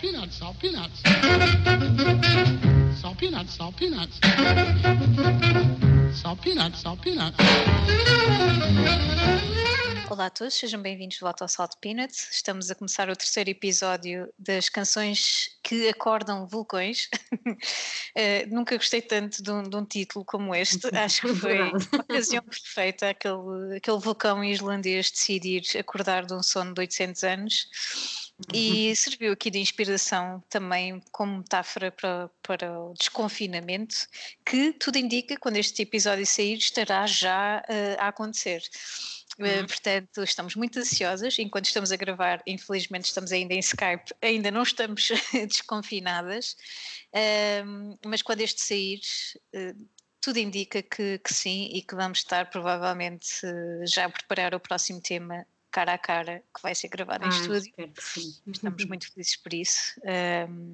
peanuts, 0.00 0.36
salt 0.36 0.56
peanuts. 0.60 1.02
Salt 3.00 3.18
peanuts, 3.18 3.54
salt 3.54 3.76
peanuts. 3.76 4.20
Salt 6.12 6.40
peanuts, 6.40 6.80
salt 6.80 7.00
peanuts. 7.02 7.36
Olá 10.08 10.26
a 10.26 10.30
todos, 10.30 10.54
sejam 10.54 10.80
bem-vindos 10.80 11.16
de 11.16 11.20
volta 11.20 11.44
ao 11.44 11.48
Salt 11.48 11.72
Peanuts. 11.80 12.30
Estamos 12.32 12.70
a 12.70 12.74
começar 12.74 13.10
o 13.10 13.16
terceiro 13.16 13.50
episódio 13.50 14.32
das 14.38 14.68
canções 14.68 15.50
que 15.62 15.88
acordam 15.88 16.46
vulcões. 16.46 17.08
uh, 17.34 18.48
nunca 18.54 18.76
gostei 18.76 19.02
tanto 19.02 19.42
de 19.42 19.50
um, 19.50 19.62
de 19.64 19.76
um, 19.76 19.84
título 19.84 20.24
como 20.24 20.54
este, 20.54 20.88
acho 20.96 21.22
que 21.22 21.34
foi 21.34 21.60
uma 21.60 22.00
ocasião 22.00 22.42
perfeita 22.42 23.10
aquele, 23.10 23.76
aquele 23.76 23.98
vulcão 23.98 24.42
islandês 24.42 25.10
decidir 25.10 25.62
acordar 25.78 26.24
de 26.24 26.34
um 26.34 26.42
sono 26.42 26.72
de 26.72 26.80
800 26.80 27.24
anos 27.24 28.27
e 28.52 28.94
serviu 28.94 29.32
aqui 29.32 29.50
de 29.50 29.58
inspiração 29.58 30.42
também 30.48 31.02
como 31.10 31.38
metáfora 31.38 31.90
para, 31.90 32.30
para 32.42 32.80
o 32.80 32.94
desconfinamento, 32.94 34.06
que 34.46 34.72
tudo 34.72 34.96
indica, 34.96 35.36
quando 35.36 35.56
este 35.56 35.82
episódio 35.82 36.24
sair, 36.24 36.56
estará 36.56 37.04
já 37.06 37.62
uh, 37.68 38.00
a 38.00 38.08
acontecer. 38.08 38.62
Uh, 39.38 39.66
portanto, 39.66 40.22
estamos 40.22 40.54
muito 40.54 40.78
ansiosas. 40.78 41.38
Enquanto 41.38 41.66
estamos 41.66 41.90
a 41.90 41.96
gravar, 41.96 42.40
infelizmente, 42.46 43.06
estamos 43.06 43.32
ainda 43.32 43.54
em 43.54 43.60
Skype, 43.60 44.14
ainda 44.22 44.50
não 44.50 44.62
estamos 44.62 45.10
desconfinadas. 45.48 46.56
Uh, 47.12 47.98
mas 48.04 48.22
quando 48.22 48.40
este 48.40 48.60
sair, 48.62 49.00
uh, 49.54 49.88
tudo 50.20 50.38
indica 50.38 50.80
que, 50.80 51.18
que, 51.18 51.34
sim 51.34 51.70
e 51.72 51.82
que 51.82 51.94
vamos 51.94 52.18
estar 52.18 52.50
provavelmente 52.50 53.28
já 53.84 54.04
a 54.06 54.10
preparar 54.10 54.54
o 54.54 54.60
próximo 54.60 55.00
tema 55.00 55.44
cara 55.78 55.94
a 55.94 55.98
cara 55.98 56.42
que 56.54 56.60
vai 56.60 56.74
ser 56.74 56.88
gravado 56.88 57.24
ah, 57.24 57.28
em 57.28 57.30
estúdio. 57.30 57.72
Estamos 58.46 58.84
muito 58.84 59.12
felizes 59.12 59.36
por 59.36 59.54
isso. 59.54 60.00
Um, 60.48 60.72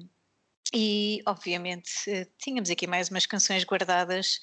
e, 0.73 1.21
obviamente, 1.27 1.91
eh, 2.07 2.27
tínhamos 2.39 2.71
aqui 2.71 2.87
mais 2.87 3.09
umas 3.09 3.27
canções 3.27 3.63
guardadas 3.63 4.41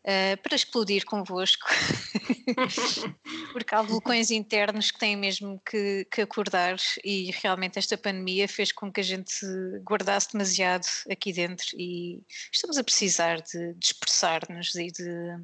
uh, 0.00 0.42
para 0.42 0.56
explodir 0.56 1.04
convosco, 1.04 1.68
porque 3.52 3.74
há 3.74 3.82
vulcões 3.82 4.30
internos 4.30 4.90
que 4.90 4.98
têm 4.98 5.14
mesmo 5.14 5.60
que, 5.60 6.06
que, 6.10 6.22
acordar 6.22 6.76
e 7.04 7.30
realmente 7.42 7.78
esta 7.78 7.98
pandemia 7.98 8.48
fez 8.48 8.72
com 8.72 8.90
que 8.90 9.00
a 9.00 9.04
gente 9.04 9.44
guardasse 9.84 10.32
demasiado 10.32 10.86
aqui 11.10 11.34
dentro 11.34 11.68
e 11.78 12.22
estamos 12.50 12.78
a 12.78 12.82
precisar 12.82 13.42
de, 13.42 13.74
de 13.74 13.86
expressar-nos 13.86 14.74
e 14.74 14.90
de 14.90 15.38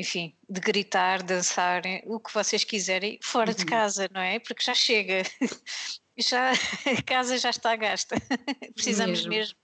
enfim, 0.00 0.34
de 0.48 0.60
gritar, 0.60 1.22
dançar, 1.22 1.82
o 2.06 2.18
que 2.18 2.32
vocês 2.32 2.64
quiserem, 2.64 3.18
fora 3.22 3.50
uhum. 3.50 3.56
de 3.56 3.66
casa, 3.66 4.08
não 4.12 4.20
é? 4.20 4.38
Porque 4.38 4.64
já 4.64 4.74
chega, 4.74 5.22
já, 6.18 6.52
a 6.52 7.02
casa 7.04 7.36
já 7.36 7.50
está 7.50 7.76
gasta. 7.76 8.16
Precisamos 8.74 9.26
mesmo, 9.26 9.30
mesmo 9.30 9.56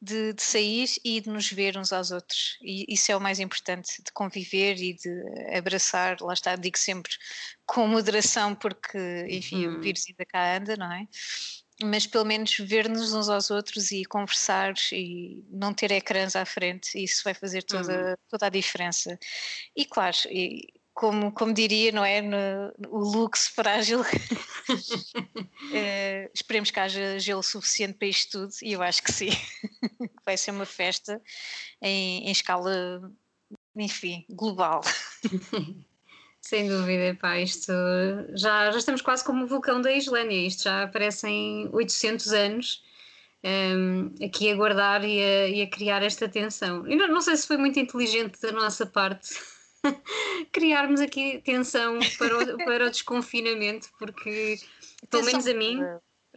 de, 0.00 0.32
de, 0.34 0.42
sair 0.42 0.88
e 1.04 1.20
de 1.20 1.28
nos 1.28 1.50
ver 1.50 1.76
uns 1.76 1.92
aos 1.92 2.12
outros. 2.12 2.56
E 2.62 2.86
isso 2.88 3.10
é 3.10 3.16
o 3.16 3.20
mais 3.20 3.40
importante, 3.40 4.00
de 4.02 4.12
conviver 4.12 4.76
e 4.78 4.94
de 4.94 5.56
abraçar, 5.56 6.16
lá 6.20 6.32
está, 6.32 6.54
digo 6.54 6.78
sempre 6.78 7.12
com 7.66 7.86
moderação, 7.88 8.54
porque, 8.54 9.26
enfim, 9.28 9.66
uhum. 9.66 9.78
o 9.78 9.80
vírus 9.80 10.04
ainda 10.08 10.24
cá 10.24 10.56
anda, 10.56 10.76
não 10.76 10.92
é? 10.92 11.08
Mas 11.82 12.06
pelo 12.06 12.24
menos 12.24 12.56
ver-nos 12.58 13.12
uns 13.12 13.28
aos 13.28 13.50
outros 13.50 13.90
e 13.90 14.04
conversar 14.04 14.74
e 14.92 15.44
não 15.50 15.72
ter 15.72 15.90
ecrãs 15.92 16.36
à 16.36 16.44
frente, 16.44 17.02
isso 17.02 17.22
vai 17.24 17.34
fazer 17.34 17.62
toda, 17.62 18.10
uhum. 18.10 18.14
toda 18.28 18.46
a 18.46 18.50
diferença. 18.50 19.18
E 19.76 19.84
claro, 19.84 20.16
e 20.30 20.72
como, 20.94 21.32
como 21.32 21.54
diria, 21.54 21.90
não 21.92 22.04
é? 22.04 22.20
No, 22.20 22.38
o 22.88 22.98
luxo 22.98 23.52
frágil, 23.52 24.00
é, 25.72 26.30
esperemos 26.34 26.70
que 26.70 26.80
haja 26.80 27.18
gelo 27.18 27.42
suficiente 27.42 27.94
para 27.98 28.08
isto 28.08 28.40
tudo, 28.40 28.52
e 28.62 28.72
eu 28.72 28.82
acho 28.82 29.02
que 29.02 29.12
sim, 29.12 29.30
vai 30.24 30.36
ser 30.36 30.50
uma 30.50 30.66
festa 30.66 31.20
em, 31.80 32.28
em 32.28 32.30
escala, 32.30 33.10
enfim, 33.76 34.24
global. 34.28 34.82
Sem 36.42 36.68
dúvida, 36.68 37.16
pá, 37.20 37.38
isto 37.38 37.72
já, 38.34 38.70
já 38.72 38.78
estamos 38.78 39.00
quase 39.00 39.24
como 39.24 39.44
o 39.44 39.46
vulcão 39.46 39.80
da 39.80 39.92
Islândia, 39.92 40.46
isto 40.46 40.64
já 40.64 40.82
aparecem 40.82 41.68
800 41.72 42.32
anos 42.32 42.82
um, 43.44 44.12
aqui 44.24 44.50
a 44.50 44.56
guardar 44.56 45.04
e 45.04 45.20
a, 45.20 45.48
e 45.48 45.62
a, 45.62 45.66
criar 45.68 46.02
esta 46.02 46.28
tensão. 46.28 46.86
E 46.86 46.96
não, 46.96 47.08
não 47.08 47.20
sei 47.20 47.36
se 47.36 47.46
foi 47.46 47.56
muito 47.56 47.78
inteligente 47.78 48.40
da 48.40 48.50
nossa 48.50 48.84
parte 48.84 49.34
criarmos 50.52 51.00
aqui 51.00 51.40
tensão 51.44 51.98
para 52.18 52.38
o, 52.38 52.56
para 52.58 52.86
o 52.86 52.90
desconfinamento, 52.90 53.88
porque 53.98 54.58
pelo 55.08 55.24
menos 55.24 55.46
a 55.46 55.54
mim. 55.54 55.80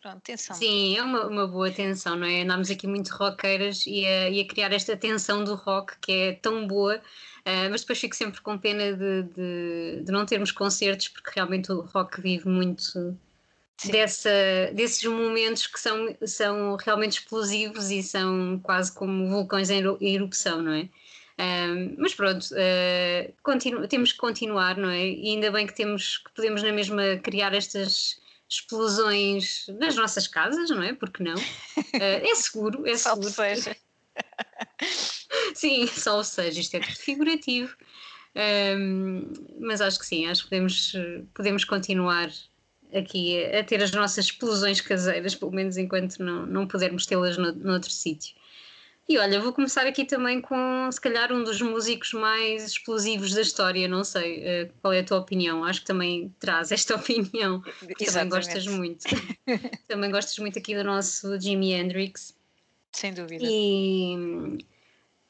Pronto, 0.05 0.21
tensão. 0.21 0.55
Sim, 0.55 0.95
é 0.95 1.01
uma, 1.01 1.25
uma 1.25 1.47
boa 1.47 1.71
tensão, 1.71 2.15
não 2.15 2.27
é? 2.27 2.43
Andámos 2.43 2.69
aqui 2.69 2.85
muito 2.85 3.09
roqueiras 3.09 3.87
e 3.87 4.05
a, 4.05 4.29
e 4.29 4.39
a 4.39 4.47
criar 4.47 4.71
esta 4.71 4.95
tensão 4.95 5.43
do 5.43 5.55
rock 5.55 5.97
que 5.99 6.11
é 6.11 6.33
tão 6.33 6.67
boa 6.67 7.01
Uh, 7.45 7.69
mas 7.69 7.81
depois 7.81 7.99
fico 7.99 8.15
sempre 8.15 8.41
com 8.41 8.57
pena 8.57 8.91
de, 8.93 9.21
de, 9.21 10.03
de, 10.03 10.11
não 10.11 10.25
termos 10.25 10.51
concertos, 10.51 11.09
porque 11.09 11.29
realmente 11.35 11.71
o 11.71 11.81
rock 11.81 12.19
vive 12.19 12.49
muito 12.49 13.15
dessa, 13.85 14.31
desses 14.73 15.03
momentos 15.03 15.67
que 15.67 15.79
são, 15.79 16.17
são 16.25 16.75
realmente 16.75 17.19
explosivos 17.19 17.91
e 17.91 18.01
são 18.01 18.59
quase 18.63 18.91
como 18.91 19.29
vulcões 19.29 19.69
em 19.69 19.83
erupção, 20.01 20.63
não 20.63 20.73
é? 20.73 20.89
Uh, 21.37 21.95
mas 21.99 22.15
pronto, 22.15 22.43
uh, 22.45 23.87
temos 23.87 24.11
que 24.11 24.17
continuar, 24.17 24.75
não 24.75 24.89
é? 24.89 25.07
E 25.07 25.27
ainda 25.27 25.51
bem 25.51 25.67
que 25.67 25.75
temos 25.75 26.17
que 26.17 26.31
podemos 26.31 26.63
na 26.63 26.71
mesma 26.71 27.17
criar 27.21 27.53
estas 27.53 28.19
explosões 28.49 29.65
nas 29.79 29.95
nossas 29.95 30.27
casas, 30.27 30.69
não 30.69 30.83
é? 30.83 30.93
Porque 30.93 31.23
não? 31.23 31.35
é 31.93 32.35
seguro, 32.35 32.87
é 32.87 32.95
seguro. 32.97 33.29
seja. 33.29 33.75
sim, 35.53 35.87
só 35.87 36.19
o 36.19 36.23
seja, 36.23 36.59
isto 36.59 36.75
é 36.75 36.79
tudo 36.79 36.95
figurativo. 36.95 37.75
Um, 38.35 39.31
mas 39.59 39.79
acho 39.79 39.97
que 39.99 40.05
sim, 40.05 40.25
acho 40.27 40.43
que 40.43 40.49
podemos, 40.49 40.93
podemos 41.33 41.63
continuar 41.63 42.29
aqui 42.93 43.43
a, 43.45 43.63
ter 43.63 43.81
as 43.81 43.91
nossas 43.91 44.25
explosões 44.25 44.81
caseiras, 44.81 45.35
pelo 45.35 45.51
menos 45.51 45.77
enquanto 45.77 46.19
não, 46.19 46.45
não 46.45 46.67
pudermos 46.67 47.05
tê-las 47.05 47.37
no, 47.37 47.53
noutro 47.53 47.89
sítio. 47.89 48.35
E 49.07 49.19
olha, 49.19 49.39
vou 49.39 49.53
começar 49.53 49.85
aqui 49.85 50.03
também 50.03 50.41
com, 50.41 50.89
se 50.91 50.99
calhar, 50.99 51.31
um 51.31 51.43
dos 51.43 51.61
músicos 51.61 52.11
mais 52.13 52.65
explosivos 52.65 53.33
da 53.35 53.41
história. 53.41 53.87
Não 53.87 54.03
sei 54.03 54.39
uh, 54.39 54.73
qual 54.81 54.93
é 54.93 54.99
a 54.99 55.03
tua 55.03 55.19
opinião. 55.19 55.63
Acho 55.63 55.81
que 55.81 55.85
também 55.85 56.33
traz 56.39 56.71
esta 56.71 56.95
opinião. 56.97 57.61
Também 58.03 58.29
gostas 58.29 58.65
muito. 58.65 59.05
também 59.87 60.09
gostas 60.09 60.39
muito 60.39 60.57
aqui 60.57 60.75
do 60.75 60.83
nosso 60.83 61.39
Jimi 61.39 61.73
Hendrix. 61.73 62.35
Sem 62.93 63.13
dúvida. 63.13 63.45
E, 63.47 64.57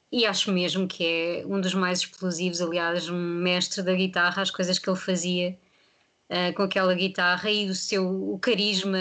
e 0.10 0.26
acho 0.26 0.54
mesmo 0.54 0.88
que 0.88 1.04
é 1.04 1.44
um 1.46 1.60
dos 1.60 1.74
mais 1.74 2.00
explosivos, 2.00 2.62
aliás, 2.62 3.10
um 3.10 3.20
mestre 3.20 3.84
da 3.84 3.94
guitarra, 3.94 4.42
as 4.42 4.52
coisas 4.52 4.80
que 4.80 4.90
ele 4.90 4.98
fazia 4.98 5.58
uh, 6.30 6.54
com 6.54 6.64
aquela 6.64 6.94
guitarra 6.94 7.52
e 7.52 7.70
o 7.70 7.76
seu 7.76 8.08
o 8.34 8.40
carisma, 8.40 8.98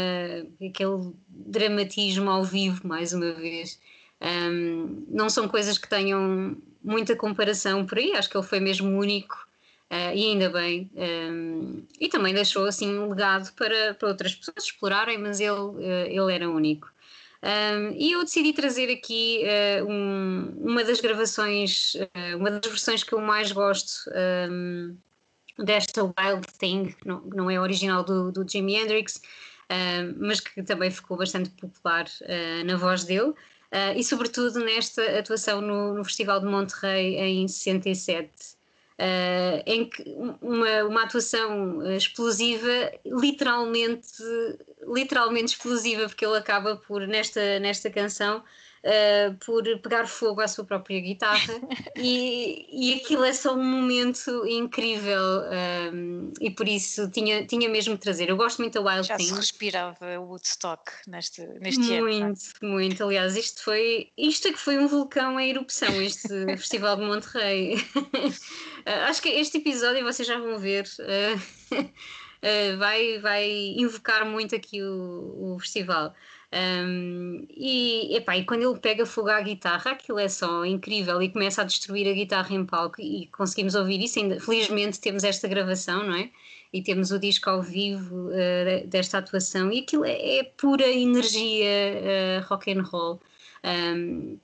aquele 0.57 1.13
dramatismo 1.29 2.29
ao 2.29 2.43
vivo, 2.43 2.85
mais 2.85 3.13
uma 3.13 3.33
vez. 3.33 3.79
Um, 4.21 5.05
não 5.09 5.29
são 5.29 5.49
coisas 5.49 5.77
que 5.77 5.89
tenham 5.89 6.57
muita 6.83 7.17
comparação 7.17 7.85
por 7.85 7.99
aí, 7.99 8.13
acho 8.13 8.29
que 8.29 8.37
ele 8.37 8.47
foi 8.47 8.61
mesmo 8.61 8.99
único 8.99 9.35
uh, 9.91 10.15
e 10.15 10.25
ainda 10.25 10.51
bem. 10.51 10.91
Um, 10.95 11.83
e 12.01 12.09
também 12.09 12.35
deixou 12.35 12.67
assim 12.67 12.99
um 12.99 13.11
legado 13.11 13.53
para, 13.55 13.95
para 13.95 14.09
outras 14.09 14.35
pessoas 14.35 14.65
explorarem, 14.65 15.19
mas 15.19 15.41
ele, 15.41 15.51
uh, 15.51 15.81
ele 16.09 16.35
era 16.35 16.49
único. 16.49 16.95
Um, 17.45 17.91
e 17.99 18.13
eu 18.13 18.25
decidi 18.25 18.55
trazer 18.55 18.91
aqui 18.91 19.43
uh, 19.45 19.87
um, 19.87 20.55
uma 20.61 20.83
das 20.83 20.99
gravações, 20.99 21.95
uh, 21.95 22.39
uma 22.39 22.51
das 22.51 22.71
versões 22.71 23.05
que 23.05 23.13
eu 23.13 23.21
mais 23.21 23.53
gosto 23.53 24.11
um, 24.51 24.97
desta 25.59 26.03
Wild 26.03 26.47
Thing, 26.59 26.95
não, 27.05 27.21
não 27.27 27.51
é 27.51 27.61
original 27.61 28.03
do, 28.03 28.33
do 28.33 28.51
Jimi 28.51 28.77
Hendrix, 28.77 29.21
mas 30.17 30.41
que 30.41 30.63
também 30.63 30.91
ficou 30.91 31.17
bastante 31.17 31.51
popular 31.51 32.07
uh, 32.23 32.65
na 32.65 32.77
voz 32.77 33.05
dele. 33.05 33.35
E 33.97 34.05
sobretudo 34.05 34.61
nesta 34.61 35.03
atuação 35.19 35.61
no, 35.61 35.95
no 35.95 36.05
Festival 36.05 36.41
de 36.41 36.47
Monterrey 36.47 37.17
em 37.17 37.49
67. 37.49 38.55
Uh, 38.97 39.59
em 39.67 39.91
que 39.91 40.05
uma, 40.41 40.85
uma 40.85 41.03
atuação 41.03 41.85
explosiva, 41.97 42.93
literalmente, 43.05 44.23
literalmente 44.87 45.55
explosiva, 45.55 46.07
porque 46.07 46.25
ele 46.25 46.37
acaba 46.37 46.77
por, 46.77 47.05
nesta, 47.05 47.59
nesta 47.59 47.91
canção, 47.91 48.45
uh, 48.85 49.35
por 49.45 49.63
pegar 49.81 50.07
fogo 50.07 50.41
à 50.41 50.49
sua 50.49 50.65
própria 50.65 51.01
guitarra 51.01 51.55
e, 51.97 52.67
e 52.71 52.95
aquilo 52.95 53.25
é 53.25 53.33
só 53.33 53.55
um 53.55 53.65
momento 53.65 54.47
incrível 54.47 55.43
um, 55.93 56.33
e 56.41 56.51
por 56.51 56.69
isso 56.69 57.11
tinha, 57.11 57.47
tinha 57.47 57.69
mesmo 57.69 57.95
de 57.95 58.01
trazer. 58.01 58.29
Eu 58.29 58.37
gosto 58.37 58.59
muito 58.59 58.75
da 58.75 58.81
Wild 58.81 59.09
Já 59.09 59.17
Thing. 59.17 59.27
se 59.27 59.35
respirava 59.35 60.21
Woodstock 60.21 60.93
neste, 61.07 61.43
neste 61.61 61.81
muito, 61.81 62.05
ano. 62.05 62.27
Muito, 62.27 62.43
muito. 62.63 63.05
Aliás, 63.05 63.37
isto 63.37 63.63
foi 63.63 64.11
isto 64.17 64.49
é 64.49 64.53
que 64.53 64.59
foi 64.59 64.79
um 64.79 64.87
vulcão 64.87 65.41
em 65.41 65.51
erupção, 65.51 66.01
este 66.01 66.29
Festival 66.57 66.97
de 66.97 67.03
Monterrey. 67.03 67.77
uh, 67.77 68.31
acho 69.09 69.23
que 69.23 69.29
este 69.29 69.59
episódio 69.59 70.05
vocês 70.05 70.27
já 70.29 70.39
vão 70.39 70.59
ver. 70.59 70.85
Uh, 71.01 71.85
vai, 72.79 73.19
vai 73.21 73.49
invocar 73.79 74.27
muito 74.27 74.55
aqui 74.55 74.83
o, 74.83 75.55
o 75.55 75.59
festival. 75.59 76.15
Um, 76.55 77.47
e, 77.51 78.17
epá, 78.17 78.37
e 78.37 78.45
quando 78.45 78.63
ele 78.63 78.79
pega 78.79 79.05
fogo 79.05 79.29
à 79.29 79.41
guitarra, 79.41 79.91
aquilo 79.91 80.21
é 80.21 80.29
só 80.29 80.65
incrível 80.65 81.21
e 81.21 81.29
começa 81.29 81.63
a 81.63 81.65
destruir 81.65 82.09
a 82.09 82.13
guitarra 82.13 82.55
em 82.55 82.65
palco 82.65 83.01
e 83.01 83.27
conseguimos 83.33 83.75
ouvir 83.75 84.01
isso. 84.01 84.21
Ainda, 84.21 84.39
felizmente 84.39 85.01
temos 85.01 85.25
esta 85.25 85.49
gravação, 85.49 86.05
não 86.05 86.15
é? 86.15 86.31
E 86.73 86.81
temos 86.81 87.11
o 87.11 87.19
disco 87.19 87.51
ao 87.51 87.61
vivo 87.61 88.29
uh, 88.29 88.87
desta 88.87 89.19
atuação 89.19 89.73
e 89.73 89.81
aquilo 89.81 90.05
é, 90.05 90.39
é 90.39 90.45
pura 90.45 90.87
energia 90.87 92.41
uh, 92.41 92.47
rock 92.49 92.73
and 92.73 92.83
roll. 92.83 93.21
Um, 93.65 94.39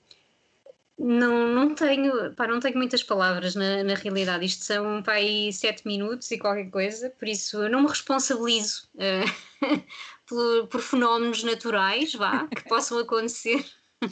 não, 0.99 1.47
não, 1.47 1.73
tenho, 1.73 2.33
pá, 2.35 2.45
não 2.45 2.59
tenho 2.59 2.77
muitas 2.77 3.03
palavras 3.03 3.55
na, 3.55 3.83
na 3.83 3.95
realidade. 3.95 4.45
Isto 4.45 4.65
são 4.65 5.01
pá, 5.01 5.13
aí 5.13 5.51
sete 5.53 5.87
minutos 5.87 6.29
e 6.31 6.37
qualquer 6.37 6.69
coisa, 6.69 7.09
por 7.09 7.27
isso 7.27 7.63
eu 7.63 7.69
não 7.69 7.81
me 7.83 7.87
responsabilizo 7.87 8.87
uh, 8.95 9.81
por, 10.31 10.67
por, 10.67 10.81
fenómenos 10.81 11.43
naturais 11.43 12.15
vá, 12.15 12.47
que 12.55 12.63
possam 12.63 12.97
acontecer. 12.97 13.63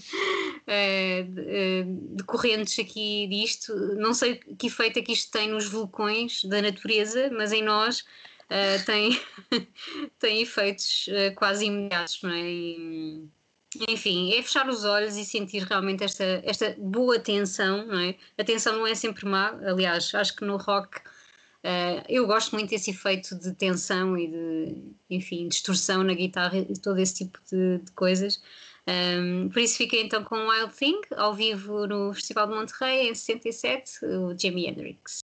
Uh, 0.69 1.83
decorrentes 2.15 2.77
aqui 2.77 3.25
disto, 3.27 3.73
não 3.95 4.13
sei 4.13 4.35
que 4.35 4.67
efeito 4.67 4.99
é 4.99 5.01
que 5.01 5.13
isto 5.13 5.31
tem 5.31 5.49
nos 5.49 5.65
vulcões 5.65 6.43
da 6.43 6.61
natureza, 6.61 7.31
mas 7.33 7.51
em 7.51 7.63
nós 7.63 8.01
uh, 8.01 8.85
tem, 8.85 9.19
tem 10.19 10.43
efeitos 10.43 11.07
uh, 11.07 11.33
quase 11.33 11.65
imediatos, 11.65 12.21
não 12.21 12.29
é? 12.29 12.39
E, 12.39 13.27
enfim, 13.87 14.31
é 14.35 14.43
fechar 14.43 14.69
os 14.69 14.85
olhos 14.85 15.17
e 15.17 15.25
sentir 15.25 15.63
realmente 15.63 16.03
esta, 16.03 16.39
esta 16.45 16.75
boa 16.77 17.17
tensão, 17.17 17.87
não 17.87 17.99
é? 17.99 18.15
A 18.37 18.43
tensão 18.43 18.77
não 18.77 18.85
é 18.85 18.93
sempre 18.93 19.25
má, 19.25 19.57
aliás, 19.63 20.13
acho 20.13 20.35
que 20.35 20.45
no 20.45 20.57
rock 20.57 21.01
uh, 21.63 22.03
eu 22.07 22.25
gosto 22.27 22.53
muito 22.53 22.69
desse 22.69 22.91
efeito 22.91 23.35
de 23.35 23.53
tensão 23.53 24.17
e 24.17 24.27
de, 24.27 24.83
enfim, 25.09 25.47
distorção 25.47 26.03
na 26.03 26.13
guitarra 26.13 26.57
e 26.57 26.73
todo 26.79 26.99
esse 26.99 27.25
tipo 27.25 27.39
de, 27.49 27.79
de 27.79 27.91
coisas. 27.93 28.41
Um, 28.87 29.49
por 29.49 29.59
isso 29.59 29.77
fiquei 29.77 30.01
então 30.01 30.23
com 30.23 30.47
Wild 30.47 30.73
Thing, 30.73 30.99
ao 31.15 31.33
vivo 31.33 31.85
no 31.85 32.13
Festival 32.13 32.47
de 32.47 32.55
Monterrey 32.55 33.09
em 33.09 33.13
67, 33.13 34.05
o 34.05 34.37
Jimi 34.37 34.67
Hendrix. 34.67 35.19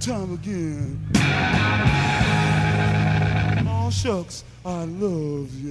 Time 0.00 0.32
again. 0.32 0.98
Oh, 3.68 3.90
shucks, 3.90 4.44
I 4.64 4.84
love 4.84 5.54
you. 5.60 5.69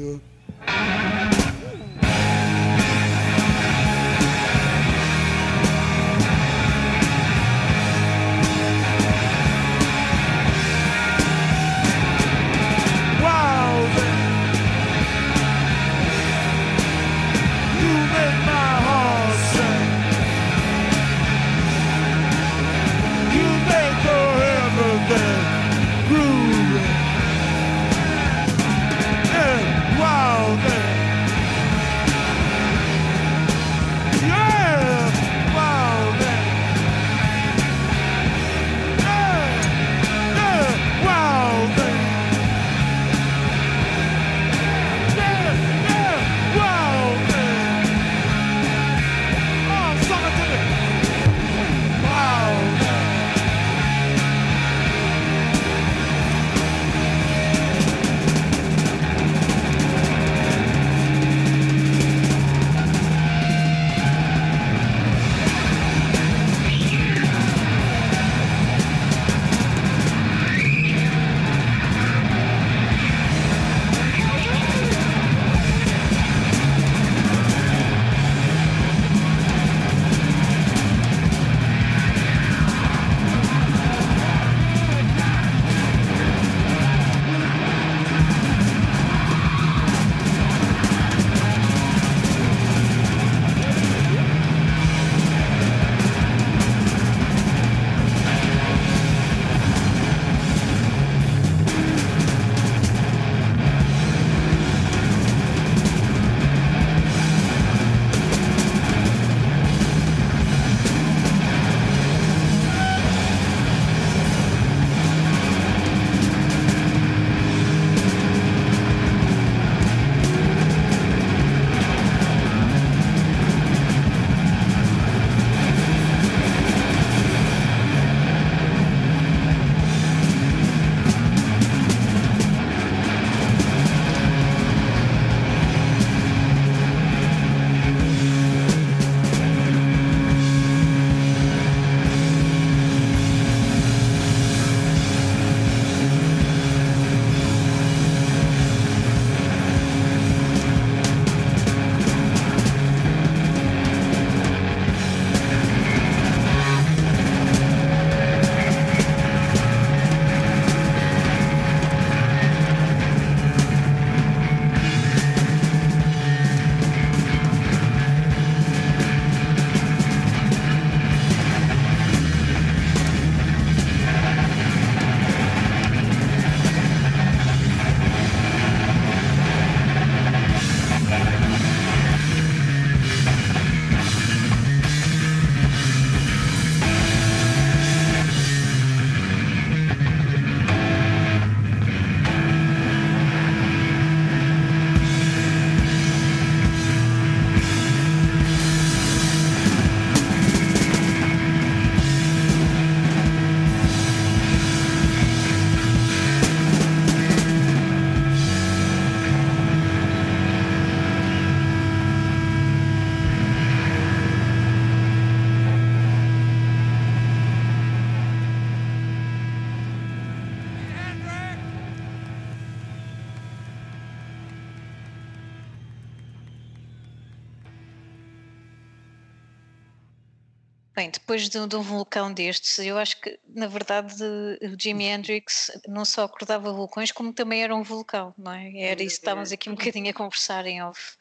Bem, 231.00 231.10
depois 231.10 231.48
de, 231.48 231.65
de 231.65 231.75
um 231.77 231.82
vulcão 231.82 232.34
destes, 232.34 232.77
eu 232.79 232.98
acho 232.98 233.22
que, 233.22 233.39
na 233.48 233.68
verdade, 233.68 234.22
o 234.62 234.77
Jimi 234.77 235.06
Hendrix 235.06 235.72
não 235.88 236.03
só 236.03 236.25
acordava 236.25 236.74
vulcões, 236.74 237.10
como 237.10 237.32
também 237.32 237.63
era 237.63 237.74
um 237.74 237.84
vulcão, 237.84 238.34
não 238.38 238.51
é? 238.51 238.70
Era 238.77 239.01
isso 239.01 239.15
que 239.15 239.22
estávamos 239.22 239.53
aqui 239.53 239.70
um 239.70 239.75
bocadinho 239.75 240.10
a 240.10 240.13
conversar 240.13 240.65
em 240.65 240.84
off. 240.84 241.15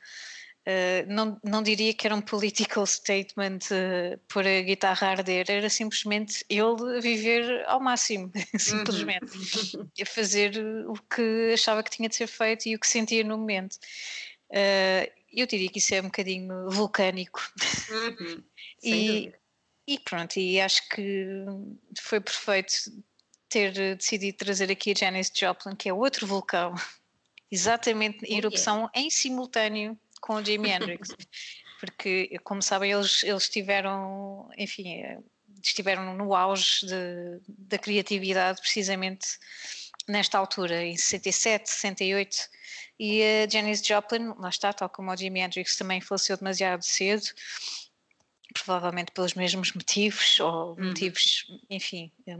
Uh, 0.67 1.07
não, 1.07 1.41
não 1.45 1.63
diria 1.63 1.95
que 1.95 2.09
era 2.09 2.17
um 2.17 2.21
political 2.21 2.85
statement 2.87 3.59
uh, 3.71 4.19
por 4.27 4.45
a 4.45 4.63
guitarra 4.63 5.11
arder, 5.11 5.47
era 5.49 5.71
simplesmente 5.71 6.45
ele 6.49 6.97
a 6.97 7.01
viver 7.01 7.65
ao 7.69 7.79
máximo, 7.79 8.33
simplesmente, 8.59 9.31
a 10.03 10.07
fazer 10.07 10.59
o 10.89 10.95
que 10.95 11.53
achava 11.55 11.85
que 11.85 11.91
tinha 11.93 12.09
de 12.09 12.17
ser 12.17 12.27
feito 12.27 12.67
e 12.67 12.75
o 12.75 12.81
que 12.81 12.89
sentia 12.89 13.23
no 13.23 13.39
momento. 13.39 13.75
Uh, 14.51 15.09
eu 15.33 15.47
diria 15.47 15.69
que 15.69 15.79
isso 15.79 15.95
é 15.95 16.01
um 16.01 16.07
bocadinho 16.07 16.69
vulcânico. 16.69 17.41
Uhum, 17.93 18.43
E. 18.83 19.33
e 19.88 19.99
pronto, 19.99 20.37
e 20.38 20.61
acho 20.61 20.87
que 20.90 21.47
foi 21.99 22.21
perfeito 22.21 22.75
ter 23.49 23.75
eh, 23.80 23.95
decidido 23.95 24.37
trazer 24.37 24.71
aqui 24.71 24.92
a 24.92 24.95
Janis 24.95 25.33
Joplin, 25.35 25.75
que 25.75 25.88
é 25.88 25.95
outro 25.95 26.26
vulcão, 26.26 26.75
exatamente 27.50 28.23
em 28.26 28.35
Oh, 28.35 28.38
erupção 28.38 28.90
em 28.95 29.09
simultâneo 29.09 29.99
com 30.21 30.35
o 30.35 30.45
Jimi 30.45 30.68
Hendrix, 30.68 31.09
porque, 31.80 32.38
como 32.45 32.61
sabem, 32.61 32.92
eles, 32.92 33.25
eles 33.25 33.45
estiveram, 33.45 34.50
enfim, 34.59 35.00
eh, 35.00 35.21
estiveram 35.64 36.14
no 36.14 36.35
auge 36.35 36.87
de- 36.87 37.40
da 37.49 37.78
criatividade 37.78 38.61
precisamente 38.61 39.26
nesta 40.07 40.37
altura, 40.37 40.85
em 40.85 40.99
67, 40.99 41.71
68, 41.71 42.37
e 42.99 43.23
a 43.23 43.49
Janis 43.49 43.80
Joplin, 43.80 44.35
lá 44.37 44.50
está, 44.50 44.71
tal 44.71 44.90
como 44.90 45.11
o 45.11 45.16
Jimi 45.16 45.40
Hendrix 45.40 45.76
também 45.76 46.02
faleceu 46.02 46.37
demasiado 46.37 46.83
cedo, 46.83 47.25
provavelmente 48.62 49.12
pelos 49.12 49.35
mesmos 49.35 49.73
motivos, 49.73 50.38
ou 50.41 50.77
Uhum. 50.79 50.88
motivos, 50.88 51.47
enfim, 51.71 52.12
eh, 52.27 52.37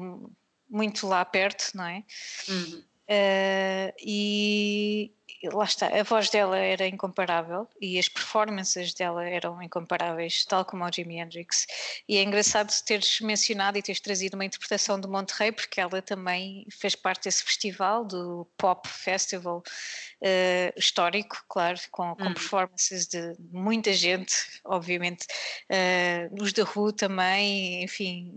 muito 0.69 1.07
lá 1.07 1.25
perto, 1.25 1.71
não 1.75 1.85
é? 1.87 2.05
Uhum. 2.49 2.85
Uh, 3.09 3.93
e 4.05 5.13
lá 5.45 5.65
está, 5.65 5.87
a 5.87 6.03
voz 6.03 6.29
dela 6.31 6.59
era 6.59 6.87
incomparável 6.87 7.67
e 7.81 7.99
as 7.99 8.09
performances 8.09 8.93
dela 8.93 9.25
eram 9.25 9.63
incomparáveis, 9.63 10.45
tal 10.45 10.65
como 10.65 10.85
o 10.85 10.93
Jimi 10.93 11.19
Hendrix. 11.19 11.67
E 12.09 12.17
é 12.17 12.23
engraçado 12.23 12.71
teres 12.85 13.21
mencionado 13.21 13.79
e 13.79 13.83
teres 13.83 14.01
trazido 14.01 14.35
uma 14.35 14.45
interpretação 14.45 15.01
do 15.01 15.09
Monterrey, 15.09 15.53
porque 15.53 15.81
ela 15.81 16.03
também 16.03 16.67
fez 16.71 16.95
parte 16.95 17.25
desse 17.25 17.45
festival, 17.45 18.05
do 18.05 18.47
Pop 18.59 18.89
Festival 18.89 19.59
uh, 19.59 20.79
histórico, 20.79 21.43
claro, 21.49 21.79
com, 21.91 22.15
com 22.15 22.25
hum. 22.25 22.35
performances 22.35 23.07
de 23.07 23.35
muita 23.51 23.93
gente, 23.93 24.35
obviamente, 24.65 25.27
uh, 25.71 26.43
os 26.43 26.53
da 26.53 26.65
Who 26.65 26.93
também, 26.93 27.85
enfim, 27.85 28.35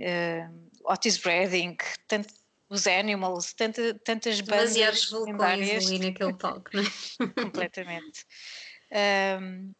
Otis 0.85 1.17
Redding, 1.17 1.75
tanto 2.07 2.40
os 2.71 2.87
Animals, 2.87 3.53
tanta, 3.53 3.93
tantas 3.95 4.39
bandas 4.39 4.73
Demasiados 4.73 5.09
vulcões 5.09 5.85
ali 5.85 5.99
naquele 5.99 6.33
palco, 6.33 6.69
não 6.73 6.81
é? 6.81 7.27
Completamente. 7.43 8.25
Um, 9.41 9.73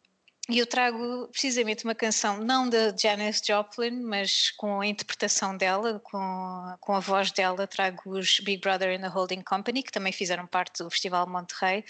e 0.50 0.58
eu 0.58 0.66
trago 0.66 1.28
precisamente 1.28 1.84
uma 1.84 1.94
canção, 1.94 2.38
não 2.38 2.68
da 2.68 2.94
Janis 2.94 3.40
Joplin, 3.46 4.02
mas 4.02 4.50
com 4.50 4.80
a 4.80 4.86
interpretação 4.86 5.56
dela, 5.56 6.00
com, 6.00 6.76
com 6.80 6.94
a 6.94 7.00
voz 7.00 7.32
dela, 7.32 7.66
trago 7.66 8.18
os 8.18 8.40
Big 8.40 8.60
Brother 8.60 8.94
and 8.94 9.02
the 9.02 9.08
Holding 9.08 9.40
Company, 9.42 9.82
que 9.82 9.92
também 9.92 10.12
fizeram 10.12 10.46
parte 10.46 10.82
do 10.82 10.90
Festival 10.90 11.26
Monterrey. 11.26 11.84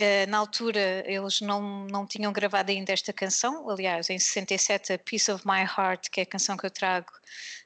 Uh, 0.00 0.30
na 0.30 0.38
altura 0.38 1.02
eles 1.06 1.40
não, 1.40 1.84
não 1.86 2.06
tinham 2.06 2.32
gravado 2.32 2.70
ainda 2.70 2.92
esta 2.92 3.12
canção, 3.12 3.68
aliás, 3.68 4.08
em 4.08 4.18
67, 4.18 4.92
a 4.92 4.98
Piece 4.98 5.30
of 5.30 5.44
My 5.44 5.62
Heart, 5.62 6.08
que 6.10 6.20
é 6.20 6.22
a 6.22 6.26
canção 6.26 6.56
que 6.56 6.64
eu 6.64 6.70
trago, 6.70 7.10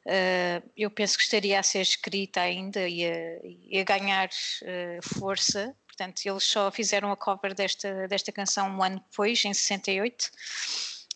uh, 0.07 0.71
eu 0.75 0.91
penso 0.91 1.19
que 1.19 1.25
estaria 1.25 1.61
a 1.61 1.63
ser 1.63 1.83
escrita 1.83 2.41
ainda 2.41 2.89
e 2.89 3.05
a, 3.07 3.39
e 3.43 3.79
a 3.79 3.85
ganhar 3.85 4.29
uh, 4.29 5.19
força, 5.19 5.77
portanto, 5.87 6.23
eles 6.25 6.45
só 6.45 6.71
fizeram 6.71 7.13
a 7.13 7.17
cover 7.17 7.55
desta, 7.55 8.09
desta 8.09 8.33
canção 8.33 8.67
um 8.79 8.83
ano 8.83 9.05
depois, 9.11 9.45
em 9.45 9.53
68. 9.53 10.31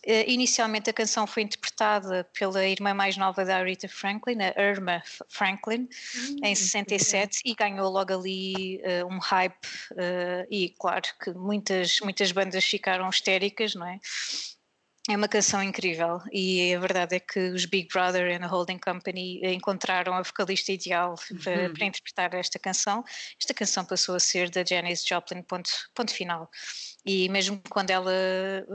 Uh, 0.07 0.23
inicialmente 0.29 0.89
a 0.89 0.93
canção 0.93 1.27
foi 1.27 1.43
interpretada 1.43 2.23
pela 2.39 2.65
irmã 2.65 2.95
mais 2.95 3.17
nova 3.17 3.45
da 3.45 3.63
Rita 3.65 3.89
Franklin, 3.89 4.39
a 4.41 4.63
Irma 4.63 5.03
Franklin, 5.29 5.89
hum, 6.17 6.37
em 6.45 6.55
67 6.55 7.41
e 7.45 7.55
ganhou 7.57 7.91
logo 7.91 8.15
ali 8.15 8.81
uh, 8.85 9.13
um 9.13 9.19
hype 9.19 9.67
uh, 9.93 10.47
e 10.49 10.71
claro 10.79 11.03
que 11.21 11.33
muitas, 11.33 11.99
muitas 12.01 12.31
bandas 12.31 12.65
ficaram 12.65 13.09
histéricas, 13.09 13.75
não 13.75 13.87
é? 13.87 13.99
É 15.09 15.17
uma 15.17 15.29
canção 15.29 15.63
incrível 15.63 16.21
e 16.33 16.75
a 16.75 16.81
verdade 16.81 17.15
é 17.15 17.21
que 17.21 17.39
os 17.51 17.65
Big 17.65 17.89
Brother 17.93 18.35
and 18.35 18.41
the 18.41 18.47
Holding 18.47 18.79
Company 18.79 19.41
encontraram 19.45 20.15
a 20.15 20.23
vocalista 20.23 20.73
ideal 20.73 21.15
para, 21.45 21.69
uhum. 21.69 21.75
para, 21.75 21.85
interpretar 21.85 22.35
esta 22.35 22.59
canção. 22.59 23.05
Esta 23.41 23.55
canção 23.55 23.85
passou 23.85 24.17
a 24.17 24.21
ser 24.21 24.51
da 24.51 24.65
Janis 24.65 25.07
Joplin, 25.07 25.43
ponto, 25.43 25.71
ponto 25.95 26.13
final. 26.13 26.51
E 27.05 27.29
mesmo 27.29 27.63
quando 27.71 27.91
ela 27.91 28.11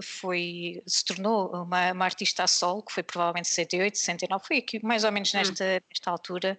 foi, 0.01 0.81
se 0.87 1.03
tornou 1.03 1.51
uma, 1.51 1.91
uma 1.91 2.05
artista 2.05 2.45
a 2.45 2.47
solo, 2.47 2.81
que 2.81 2.93
foi 2.93 3.03
provavelmente 3.03 3.49
68, 3.49 3.97
69, 3.97 4.45
foi 4.47 4.57
aqui 4.59 4.85
mais 4.85 5.03
ou 5.03 5.11
menos 5.11 5.33
nesta, 5.33 5.65
uhum. 5.65 5.79
nesta 5.89 6.11
altura, 6.11 6.57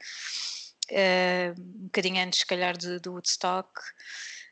uh, 0.91 1.59
um 1.59 1.85
bocadinho 1.85 2.23
antes, 2.23 2.41
se 2.41 2.47
calhar, 2.47 2.76
do 2.76 3.12
Woodstock. 3.12 3.71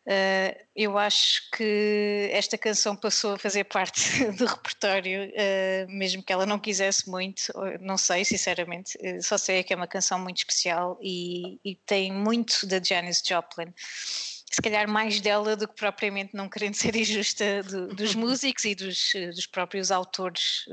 Uh, 0.07 0.57
eu 0.75 0.97
acho 0.97 1.51
que 1.51 2.31
esta 2.33 2.57
canção 2.57 2.97
passou 2.97 3.35
a 3.35 3.39
fazer 3.39 3.65
parte 3.65 4.25
do 4.33 4.47
repertório, 4.47 5.29
uh, 5.29 5.91
mesmo 5.91 6.23
que 6.23 6.33
ela 6.33 6.47
não 6.47 6.59
quisesse 6.59 7.09
muito, 7.09 7.53
não 7.81 7.99
sei, 7.99 8.25
sinceramente, 8.25 8.97
uh, 8.97 9.23
só 9.23 9.37
sei 9.37 9.63
que 9.63 9.75
é 9.75 9.77
uma 9.77 9.87
canção 9.87 10.19
muito 10.19 10.39
especial 10.39 10.99
e, 11.03 11.61
e 11.65 11.77
tem 11.87 12.11
muito 12.13 12.67
da 12.67 12.83
Janis 12.83 13.23
Joplin. 13.25 13.73
Se 13.77 14.61
calhar 14.61 14.89
mais 14.89 15.21
dela 15.21 15.55
do 15.55 15.69
que 15.69 15.77
propriamente 15.77 16.35
não 16.35 16.49
querendo 16.49 16.75
ser 16.75 16.97
injusta 16.97 17.63
do, 17.63 17.95
dos 17.95 18.15
músicos 18.17 18.65
e 18.65 18.75
dos, 18.75 19.13
dos 19.33 19.47
próprios 19.47 19.93
autores, 19.93 20.65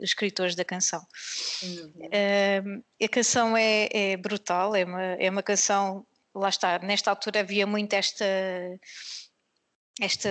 escritores 0.00 0.54
da 0.54 0.64
canção. 0.64 1.04
a 3.02 3.08
canção 3.08 3.56
é, 3.56 3.88
é 3.92 4.16
brutal, 4.16 4.76
é 4.76 4.84
uma, 4.84 5.02
é 5.02 5.28
uma 5.28 5.42
canção 5.42 6.06
lá 6.34 6.48
está, 6.48 6.78
nesta 6.78 7.10
altura 7.10 7.40
havia 7.40 7.66
muito 7.66 7.92
esta, 7.94 8.24
esta 10.00 10.30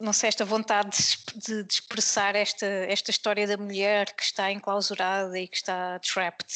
não 0.00 0.12
sei, 0.12 0.28
esta 0.28 0.44
vontade 0.44 0.96
de, 1.34 1.62
de, 1.62 1.72
expressar 1.72 2.34
esta, 2.34 2.66
esta 2.66 3.10
história 3.10 3.46
da 3.46 3.56
mulher 3.56 4.12
que 4.14 4.22
está 4.22 4.50
enclausurada 4.50 5.38
e 5.38 5.48
que 5.48 5.56
está 5.56 5.98
trapped 6.00 6.52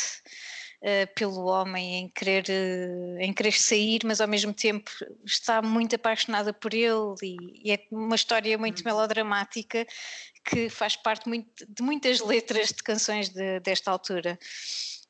uh, 0.82 1.14
pelo 1.14 1.46
homem 1.46 2.00
em 2.00 2.08
querer, 2.08 2.44
uh, 2.48 3.20
em 3.20 3.32
querer 3.32 3.52
sair, 3.52 4.00
mas 4.04 4.20
ao 4.20 4.28
mesmo 4.28 4.52
tempo 4.52 4.90
está 5.24 5.62
muito 5.62 5.94
apaixonada 5.94 6.52
por 6.52 6.74
ele 6.74 7.14
e, 7.22 7.36
e 7.64 7.72
é 7.72 7.86
uma 7.90 8.16
história 8.16 8.58
muito 8.58 8.80
uhum. 8.80 8.84
melodramática 8.86 9.86
que 10.44 10.68
faz 10.68 10.96
parte 10.96 11.28
muito, 11.28 11.66
de 11.66 11.82
muitas 11.82 12.20
letras 12.20 12.68
de 12.68 12.82
canções 12.82 13.28
de, 13.28 13.60
desta 13.60 13.90
altura 13.90 14.38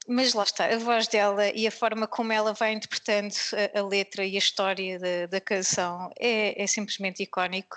mas 0.08 0.32
lá 0.32 0.42
está, 0.42 0.64
a 0.64 0.78
voz 0.78 1.06
dela 1.06 1.50
e 1.50 1.66
a 1.66 1.70
forma 1.70 2.06
como 2.06 2.32
ela 2.32 2.54
vai 2.54 2.72
interpretando 2.72 3.34
a, 3.74 3.78
a 3.78 3.82
letra 3.86 4.24
e 4.24 4.36
a 4.36 4.38
história 4.38 4.98
da, 4.98 5.26
da 5.26 5.40
canção 5.40 6.10
é, 6.18 6.62
é, 6.62 6.66
simplesmente 6.66 7.22
icónico. 7.22 7.76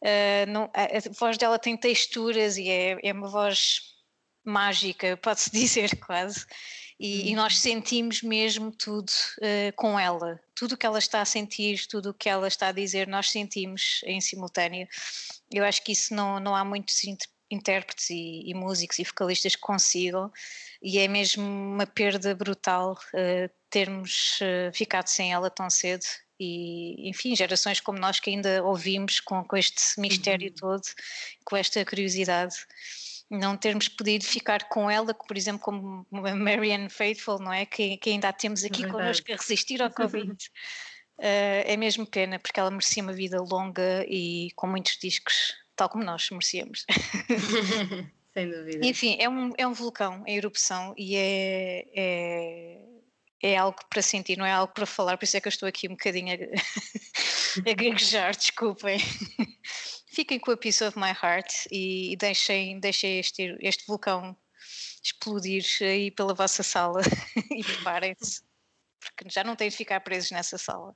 Uh, 0.00 0.50
não, 0.50 0.70
a, 0.72 0.84
a, 0.84 1.12
voz 1.18 1.36
dela 1.36 1.58
tem 1.58 1.76
texturas 1.76 2.56
e 2.56 2.70
é, 2.70 2.98
é 3.02 3.12
uma 3.12 3.28
voz 3.28 3.82
mágica, 4.42 5.16
pode-se 5.18 5.50
dizer 5.52 5.94
quase. 6.04 6.46
E, 6.98 7.30
e, 7.30 7.34
nós 7.34 7.58
sentimos 7.58 8.22
mesmo 8.22 8.70
tudo 8.72 9.10
uh, 9.10 9.72
com 9.76 9.98
ela, 9.98 10.40
tudo 10.54 10.72
o 10.72 10.76
que 10.76 10.86
ela 10.86 10.98
está 10.98 11.20
a 11.20 11.26
sentir, 11.26 11.86
tudo 11.86 12.10
o 12.10 12.14
que 12.14 12.28
ela 12.28 12.48
está 12.48 12.68
a 12.68 12.72
dizer, 12.72 13.06
nós 13.08 13.30
sentimos 13.30 14.00
em 14.04 14.20
simultâneo. 14.20 14.88
Eu 15.50 15.64
acho 15.64 15.82
que 15.82 15.92
isso 15.92 16.14
não, 16.14 16.40
não 16.40 16.56
há 16.56 16.64
muitos 16.64 17.02
intérpretes 17.52 18.10
e, 18.10 18.42
e 18.46 18.54
músicos 18.54 18.98
e 18.98 19.04
vocalistas 19.04 19.54
que 19.54 19.60
consigam 19.60 20.32
e 20.82 20.98
é 20.98 21.06
mesmo 21.06 21.44
uma 21.44 21.86
perda 21.86 22.34
brutal 22.34 22.98
uh, 23.14 23.50
termos 23.70 24.38
uh, 24.40 24.72
ficado 24.74 25.06
sem 25.06 25.32
ela 25.32 25.50
tão 25.50 25.68
cedo 25.70 26.04
e 26.40 27.08
enfim, 27.08 27.36
gerações 27.36 27.80
como 27.80 27.98
nós 27.98 28.18
que 28.18 28.30
ainda 28.30 28.64
ouvimos 28.64 29.20
com, 29.20 29.44
com 29.44 29.56
este 29.56 30.00
mistério 30.00 30.48
uhum. 30.48 30.54
todo, 30.56 30.82
com 31.44 31.56
esta 31.56 31.84
curiosidade 31.84 32.56
não 33.38 33.56
termos 33.56 33.88
podido 33.88 34.24
ficar 34.24 34.68
com 34.68 34.90
ela, 34.90 35.14
por 35.14 35.36
exemplo, 35.36 35.60
como 35.60 36.06
a 36.12 36.34
Marianne 36.34 36.90
Faithful, 36.90 37.38
não 37.38 37.52
é? 37.52 37.64
Que, 37.64 37.96
que 37.96 38.10
ainda 38.10 38.28
a 38.28 38.32
temos 38.32 38.62
aqui 38.62 38.84
é 38.84 38.88
connosco 38.88 39.32
a 39.32 39.36
resistir 39.36 39.80
ao 39.82 39.90
Covid. 39.90 40.30
uh, 40.30 41.18
é 41.18 41.76
mesmo 41.76 42.06
pena, 42.06 42.38
porque 42.38 42.60
ela 42.60 42.70
merecia 42.70 43.02
uma 43.02 43.12
vida 43.12 43.40
longa 43.40 44.04
e 44.06 44.50
com 44.54 44.66
muitos 44.66 44.98
discos, 44.98 45.54
tal 45.82 45.88
como 45.88 46.04
nós 46.04 46.30
merecíamos. 46.30 46.86
Sem 48.32 48.48
dúvida. 48.48 48.86
Enfim, 48.86 49.16
é 49.18 49.28
um, 49.28 49.52
é 49.58 49.66
um 49.66 49.72
vulcão 49.72 50.22
em 50.26 50.36
erupção 50.36 50.94
e 50.96 51.16
é, 51.16 51.84
é, 51.94 52.78
é 53.42 53.56
algo 53.56 53.78
para 53.90 54.00
sentir, 54.00 54.38
não 54.38 54.46
é 54.46 54.52
algo 54.52 54.72
para 54.72 54.86
falar, 54.86 55.18
por 55.18 55.24
isso 55.24 55.36
é 55.36 55.40
que 55.40 55.48
eu 55.48 55.50
estou 55.50 55.68
aqui 55.68 55.88
um 55.88 55.92
bocadinho 55.92 56.32
a, 56.32 56.38
a 57.68 57.74
gaguejar, 57.74 58.34
desculpem. 58.36 58.98
Fiquem 60.06 60.38
com 60.38 60.52
a 60.52 60.56
Piece 60.56 60.84
of 60.84 60.98
My 60.98 61.10
Heart 61.10 61.66
e, 61.70 62.16
deixem, 62.16 62.78
deixem 62.78 63.18
este, 63.18 63.56
este 63.60 63.84
vulcão 63.86 64.36
explodir 65.02 65.64
aí 65.80 66.10
pela 66.12 66.32
vossa 66.32 66.62
sala 66.62 67.00
e 67.50 67.64
preparem-se, 67.64 68.40
porque 69.00 69.28
já 69.28 69.42
não 69.42 69.56
têm 69.56 69.68
de 69.68 69.76
ficar 69.76 70.00
presos 70.00 70.30
nessa 70.30 70.56
sala. 70.56 70.94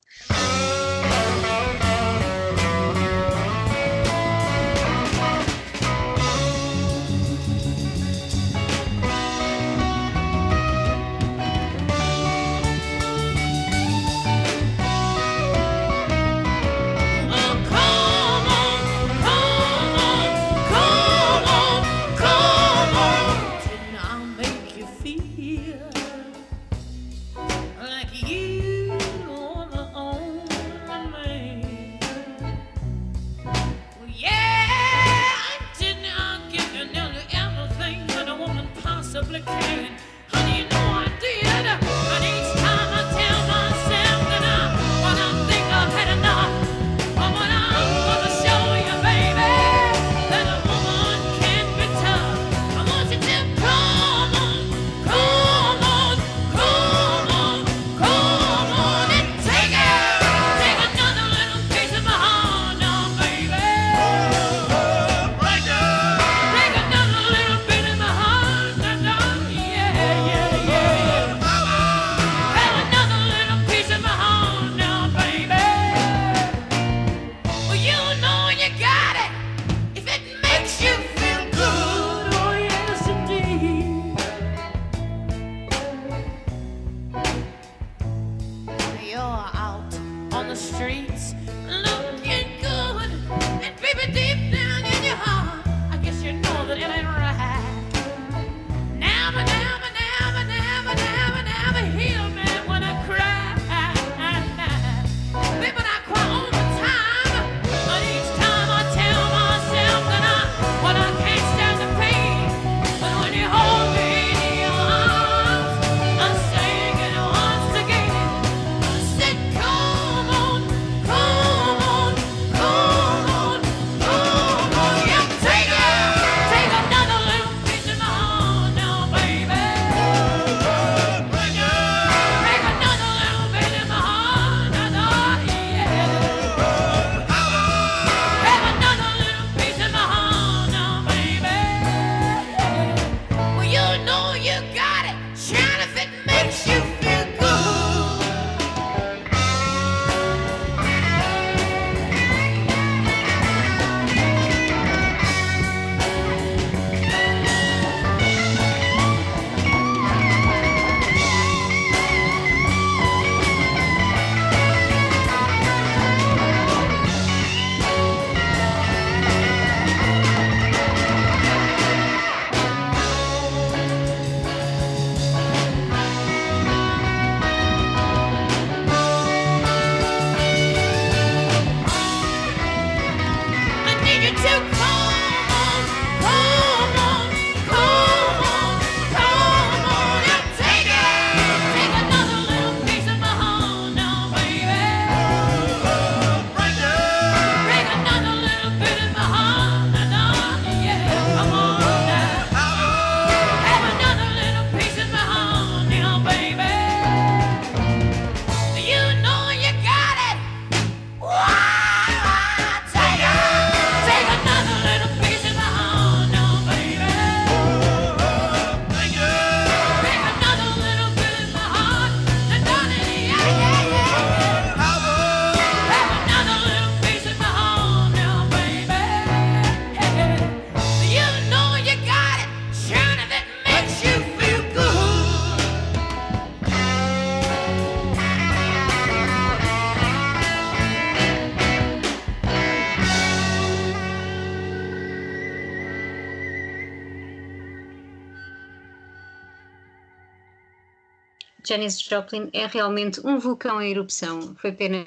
Janis 251.66 252.00
Joplin 252.00 252.48
é 252.52 252.66
realmente 252.66 253.20
um 253.26 253.38
vulcão 253.38 253.80
em 253.82 253.90
erupção. 253.90 254.54
Foi 254.56 254.72
pena 254.72 255.04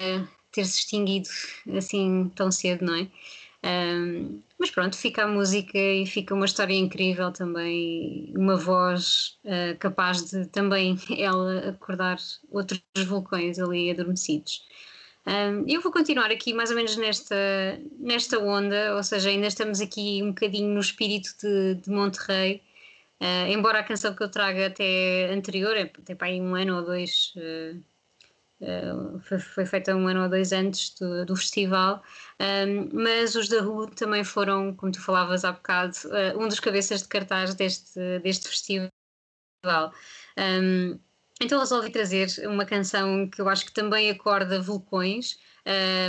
ter 0.52 0.64
se 0.64 0.78
extinguido 0.80 1.28
assim 1.76 2.30
tão 2.34 2.50
cedo, 2.50 2.84
não 2.84 2.94
é? 2.94 3.08
Ahm, 3.62 4.42
mas 4.58 4.70
pronto, 4.70 4.96
fica 4.96 5.24
a 5.24 5.28
música 5.28 5.78
e 5.78 6.06
fica 6.06 6.34
uma 6.34 6.46
história 6.46 6.74
incrível 6.74 7.30
também, 7.32 8.32
uma 8.36 8.56
voz 8.56 9.38
ah, 9.44 9.76
capaz 9.78 10.30
de 10.30 10.46
também 10.46 10.96
ela 11.18 11.70
acordar 11.70 12.18
outros 12.50 12.82
vulcões 13.06 13.58
ali 13.58 13.90
adormecidos. 13.90 14.62
Ahm, 15.26 15.64
eu 15.68 15.80
vou 15.82 15.92
continuar 15.92 16.30
aqui 16.30 16.54
mais 16.54 16.70
ou 16.70 16.76
menos 16.76 16.96
nesta, 16.96 17.36
nesta 17.98 18.38
onda, 18.38 18.96
ou 18.96 19.02
seja, 19.02 19.28
ainda 19.28 19.46
estamos 19.46 19.80
aqui 19.80 20.22
um 20.22 20.28
bocadinho 20.28 20.68
no 20.74 20.80
espírito 20.80 21.30
de, 21.42 21.74
de 21.76 21.90
Monterrey, 21.90 22.62
ah, 23.20 23.48
embora 23.48 23.80
a 23.80 23.84
canção 23.84 24.14
que 24.14 24.22
eu 24.22 24.30
traga 24.30 24.66
até 24.66 25.30
anterior, 25.32 25.76
até 25.76 26.14
para 26.14 26.28
aí 26.28 26.40
um 26.40 26.54
ano 26.54 26.76
ou 26.76 26.84
dois, 26.84 27.34
ah, 27.36 27.76
ah, 28.62 29.20
foi, 29.22 29.38
foi 29.38 29.66
feita 29.66 29.94
um 29.94 30.06
ano 30.08 30.24
ou 30.24 30.28
dois 30.28 30.52
antes 30.52 30.94
do, 30.94 31.24
do 31.26 31.36
festival, 31.36 32.02
Um, 32.40 32.88
mas 32.92 33.34
os 33.34 33.48
da 33.48 33.62
Who 33.62 33.86
também 33.88 34.24
foram, 34.24 34.74
como 34.74 34.92
tu 34.92 35.00
falavas 35.00 35.44
há 35.44 35.52
bocado, 35.52 35.94
um 36.38 36.48
dos 36.48 36.58
cabeças 36.60 37.02
de 37.02 37.08
cartaz 37.08 37.54
deste, 37.54 38.00
deste 38.20 38.48
festival. 38.48 38.90
Um, 40.38 40.98
então 41.40 41.58
resolvi 41.58 41.90
trazer 41.90 42.28
uma 42.46 42.64
canção 42.66 43.28
que 43.28 43.40
eu 43.40 43.48
acho 43.48 43.66
que 43.66 43.72
também 43.72 44.10
acorda 44.10 44.60
vulcões 44.60 45.38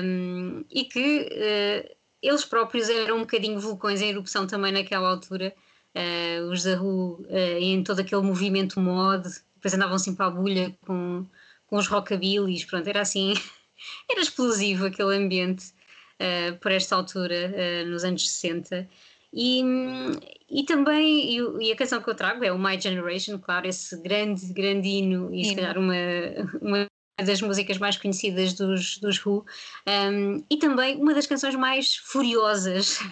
um, 0.04 0.63
e 0.69 0.86
que 0.86 1.30
uh, 1.32 1.95
eles 2.21 2.45
próprios 2.45 2.89
eram 2.89 3.17
um 3.17 3.21
bocadinho 3.21 3.60
vulcões 3.60 4.02
em 4.02 4.10
erupção 4.10 4.45
também 4.45 4.71
naquela 4.71 5.10
altura. 5.10 5.54
Uh, 5.95 6.49
os 6.49 6.63
da 6.63 6.82
Who, 6.82 7.25
uh, 7.30 7.58
em 7.60 7.84
todo 7.84 7.99
aquele 7.99 8.21
movimento 8.21 8.80
mod, 8.80 9.27
depois 9.56 9.73
andavam 9.73 9.99
sempre 9.99 10.25
à 10.25 10.30
bulha 10.30 10.75
com, 10.86 11.25
com 11.67 11.75
os 11.75 11.88
rockabillys, 11.88 12.63
pronto, 12.63 12.88
era 12.88 13.01
assim, 13.01 13.34
era 14.10 14.21
explosivo 14.21 14.86
aquele 14.86 15.15
ambiente 15.15 15.73
uh, 16.19 16.58
por 16.60 16.71
esta 16.71 16.95
altura, 16.95 17.86
nos 17.86 18.04
anos 18.04 18.30
60. 18.30 18.88
E, 19.34 19.63
e 20.49 20.63
também, 20.63 21.38
e, 21.38 21.67
e 21.67 21.71
a 21.71 21.75
canção 21.75 22.01
que 22.01 22.10
eu 22.10 22.15
trago 22.15 22.43
é 22.43 22.51
o 22.51 22.60
My 22.60 22.80
Generation, 22.80 23.38
claro, 23.39 23.67
esse 23.67 24.01
grande, 24.01 24.45
grande 24.54 24.89
hino 24.89 25.34
e 25.34 25.45
se 25.45 25.56
calhar 25.56 25.77
uma, 25.77 25.93
uma 26.62 26.90
das 27.21 27.41
músicas 27.41 27.77
mais 27.77 27.97
conhecidas 27.97 28.53
dos, 28.53 28.97
dos 28.97 29.23
Who, 29.25 29.45
um, 29.88 30.43
e 30.49 30.57
também 30.57 30.97
uma 30.97 31.13
das 31.13 31.27
canções 31.27 31.55
mais 31.55 31.95
furiosas. 31.95 32.99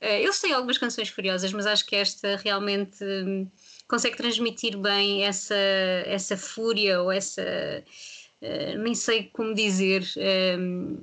Eh, 0.00 0.20
eu 0.26 0.32
sei 0.34 0.52
algumas 0.52 0.76
canções 0.76 1.08
furiosas, 1.08 1.50
mas 1.52 1.66
acho 1.66 1.86
que 1.86 1.96
esta 1.96 2.36
realmente 2.36 3.02
hum, 3.02 3.50
consegue 3.88 4.16
transmitir 4.16 4.76
bem 4.78 5.24
essa, 5.24 5.54
essa 5.54 6.36
fúria 6.36 7.00
ou 7.00 7.10
essa. 7.10 7.42
eh, 8.40 8.76
nem 8.78 8.94
sei 8.94 9.24
como 9.32 9.54
dizer. 9.54 10.02
hum, 10.58 11.02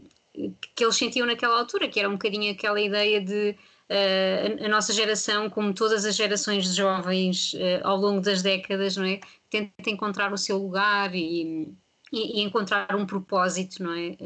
que 0.75 0.83
eles 0.83 0.95
sentiam 0.95 1.27
naquela 1.27 1.57
altura, 1.59 1.89
que 1.89 1.99
era 1.99 2.07
um 2.09 2.13
bocadinho 2.13 2.51
aquela 2.53 2.79
ideia 2.79 3.19
de 3.21 3.57
eh, 3.89 4.57
a, 4.61 4.65
a 4.65 4.69
nossa 4.69 4.93
geração, 4.93 5.49
como 5.49 5.73
todas 5.73 6.05
as 6.05 6.15
gerações 6.15 6.65
de 6.65 6.73
jovens 6.75 7.53
eh, 7.55 7.81
ao 7.83 7.97
longo 7.97 8.21
das 8.21 8.41
décadas, 8.41 8.95
não 8.95 9.05
é? 9.05 9.19
Tenta 9.49 9.89
encontrar 9.89 10.31
o 10.33 10.37
seu 10.37 10.57
lugar 10.57 11.13
e, 11.15 11.75
e- 12.11 12.41
encontrar 12.41 12.95
um 12.95 13.05
propósito, 13.05 13.81
não 13.83 13.93
é? 13.93 14.17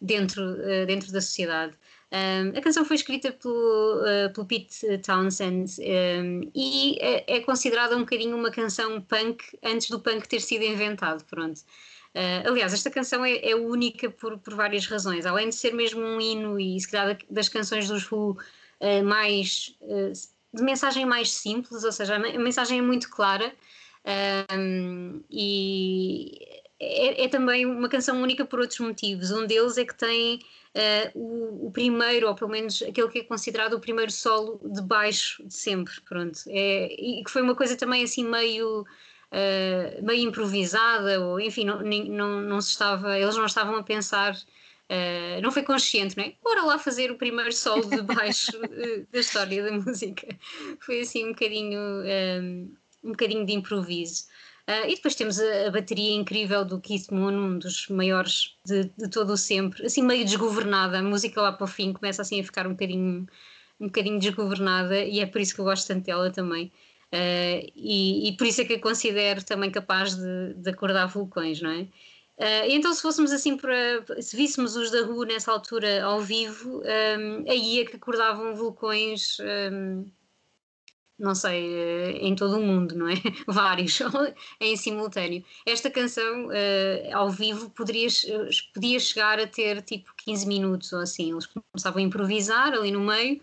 Dentro, 0.00 0.42
eh, 0.62 0.86
dentro 0.86 1.10
da 1.12 1.20
sociedade. 1.20 1.74
A 2.56 2.60
canção 2.60 2.84
foi 2.84 2.96
escrita 2.96 3.32
pelo, 3.32 4.04
eh, 4.06 4.28
pelo 4.28 4.46
Pete 4.46 4.98
Townsend 4.98 5.72
e 6.54 6.96
é, 7.00 7.36
é 7.36 7.40
considerada 7.40 7.96
um 7.96 8.00
bocadinho 8.00 8.36
uma 8.36 8.50
canção 8.50 9.00
punk 9.00 9.44
antes 9.62 9.90
do 9.90 9.98
punk 10.00 10.26
ter 10.28 10.40
sido 10.40 10.64
inventado, 10.64 11.24
pronto. 11.24 11.60
Uh, 12.14 12.48
aliás, 12.48 12.72
esta 12.72 12.90
canção 12.90 13.24
é, 13.24 13.36
é 13.50 13.54
única 13.54 14.10
por, 14.10 14.38
por 14.38 14.54
várias 14.54 14.86
razões. 14.86 15.26
Além 15.26 15.50
de 15.50 15.54
ser 15.54 15.74
mesmo 15.74 16.00
um 16.00 16.20
hino 16.20 16.58
e 16.58 16.80
se 16.80 16.90
calhar 16.90 17.14
da- 17.14 17.24
das 17.30 17.48
canções 17.48 17.86
dos 17.88 18.10
Who 18.10 18.32
uh, 18.80 19.04
mais 19.04 19.76
de 20.54 20.62
mensagem 20.62 21.04
mais 21.04 21.30
simples, 21.30 21.84
ou 21.84 21.92
seja, 21.92 22.16
a 22.16 22.18
mensagem 22.18 22.78
é 22.78 22.82
muito 22.82 23.10
clara 23.10 23.52
um, 24.56 25.22
e 25.30 26.47
é, 26.80 27.24
é 27.24 27.28
também 27.28 27.66
uma 27.66 27.88
canção 27.88 28.20
única 28.22 28.44
por 28.44 28.60
outros 28.60 28.78
motivos. 28.80 29.30
Um 29.30 29.46
deles 29.46 29.76
é 29.78 29.84
que 29.84 29.94
tem 29.94 30.40
eh, 30.74 31.10
o, 31.14 31.66
o 31.66 31.70
primeiro, 31.72 32.28
ou 32.28 32.34
pelo 32.34 32.50
menos 32.50 32.82
aquele 32.82 33.08
que 33.08 33.18
é 33.20 33.24
considerado 33.24 33.74
o 33.74 33.80
primeiro 33.80 34.12
solo 34.12 34.60
de 34.64 34.82
baixo 34.82 35.42
de 35.46 35.54
sempre, 35.54 36.00
pronto. 36.02 36.40
É, 36.46 36.94
e 36.94 37.22
que 37.24 37.30
foi 37.30 37.42
uma 37.42 37.54
coisa 37.54 37.76
também 37.76 38.04
assim 38.04 38.24
meio, 38.24 38.86
eh, 39.32 40.00
meio 40.02 40.28
improvisada, 40.28 41.20
ou 41.20 41.40
enfim, 41.40 41.64
não, 41.64 41.80
não, 41.82 42.40
não 42.42 42.60
se 42.60 42.70
estava, 42.70 43.18
eles 43.18 43.36
não 43.36 43.46
estavam 43.46 43.76
a 43.76 43.82
pensar, 43.82 44.36
eh, 44.88 45.40
não 45.42 45.50
foi 45.50 45.62
consciente, 45.62 46.16
não 46.16 46.24
é? 46.24 46.34
Bora 46.42 46.62
lá 46.62 46.78
fazer 46.78 47.10
o 47.10 47.16
primeiro 47.18 47.52
solo 47.52 47.84
de 47.88 48.02
baixo 48.02 48.52
da 49.12 49.18
história 49.18 49.62
da 49.64 49.72
música. 49.72 50.26
Foi 50.80 51.00
assim 51.00 51.26
um 51.26 51.32
bocadinho, 51.32 51.78
eh, 52.04 52.40
um 53.02 53.10
bocadinho 53.10 53.44
de 53.44 53.52
improviso. 53.52 54.26
Ah, 54.68 54.86
e 54.86 54.94
depois 54.96 55.14
temos 55.14 55.40
a, 55.40 55.68
a 55.68 55.70
bateria 55.70 56.14
incrível 56.14 56.62
do 56.62 56.78
Keith 56.78 57.10
Moon, 57.10 57.32
um 57.32 57.58
dos 57.58 57.88
maiores 57.88 58.54
de, 58.66 58.84
de 58.98 59.08
todo 59.08 59.32
o 59.32 59.36
sempre, 59.36 59.86
assim 59.86 60.02
meio 60.02 60.24
desgovernada. 60.26 60.98
A 60.98 61.02
música 61.02 61.40
lá 61.40 61.52
para 61.52 61.64
o 61.64 61.66
fim 61.66 61.92
começa 61.94 62.20
assim 62.20 62.38
a 62.40 62.44
ficar 62.44 62.66
um 62.66 62.72
bocadinho, 62.72 63.26
um 63.80 63.86
bocadinho 63.86 64.18
desgovernada 64.20 65.02
e 65.02 65.20
é 65.20 65.26
por 65.26 65.40
isso 65.40 65.54
que 65.54 65.60
eu 65.62 65.64
gosto 65.64 65.88
tanto 65.88 66.04
dela 66.04 66.30
também. 66.30 66.70
Ah, 67.12 67.62
e, 67.74 68.28
e 68.28 68.36
por 68.36 68.46
isso 68.46 68.60
é 68.60 68.64
que 68.66 68.74
a 68.74 68.80
considero 68.80 69.42
também 69.44 69.70
capaz 69.70 70.14
de, 70.16 70.54
de 70.54 70.70
acordar 70.70 71.06
vulcões, 71.06 71.62
não 71.62 71.70
é? 71.70 71.88
E 72.68 72.74
então, 72.74 72.92
se 72.94 73.02
fôssemos 73.02 73.32
assim 73.32 73.56
para. 73.56 74.04
Se 74.22 74.36
víssemos 74.36 74.76
os 74.76 74.90
da 74.92 75.02
Rua 75.04 75.26
nessa 75.26 75.50
altura 75.52 76.04
ao 76.04 76.20
vivo, 76.20 76.82
ah, 76.84 77.50
aí 77.50 77.80
é 77.80 77.84
que 77.86 77.96
acordavam 77.96 78.54
vulcões. 78.54 79.38
ah, 79.40 80.17
não 81.18 81.34
sei, 81.34 81.74
eh, 81.74 82.18
em 82.20 82.34
todo 82.34 82.58
o 82.58 82.62
mundo, 82.62 82.94
não 82.94 83.08
é? 83.08 83.14
Vários, 83.46 83.98
em 84.60 84.76
simultâneo. 84.76 85.44
Esta 85.66 85.90
canção, 85.90 86.50
eh, 86.52 87.10
ao 87.12 87.30
vivo, 87.30 87.70
poderia, 87.70 88.08
podia 88.72 89.00
chegar 89.00 89.40
a 89.40 89.46
ter 89.46 89.82
tipo 89.82 90.12
15 90.16 90.46
minutos 90.46 90.92
ou 90.92 91.00
assim. 91.00 91.32
Eles 91.32 91.46
começavam 91.46 92.00
a 92.00 92.02
improvisar 92.02 92.72
ali 92.72 92.90
no 92.90 93.00
meio, 93.00 93.40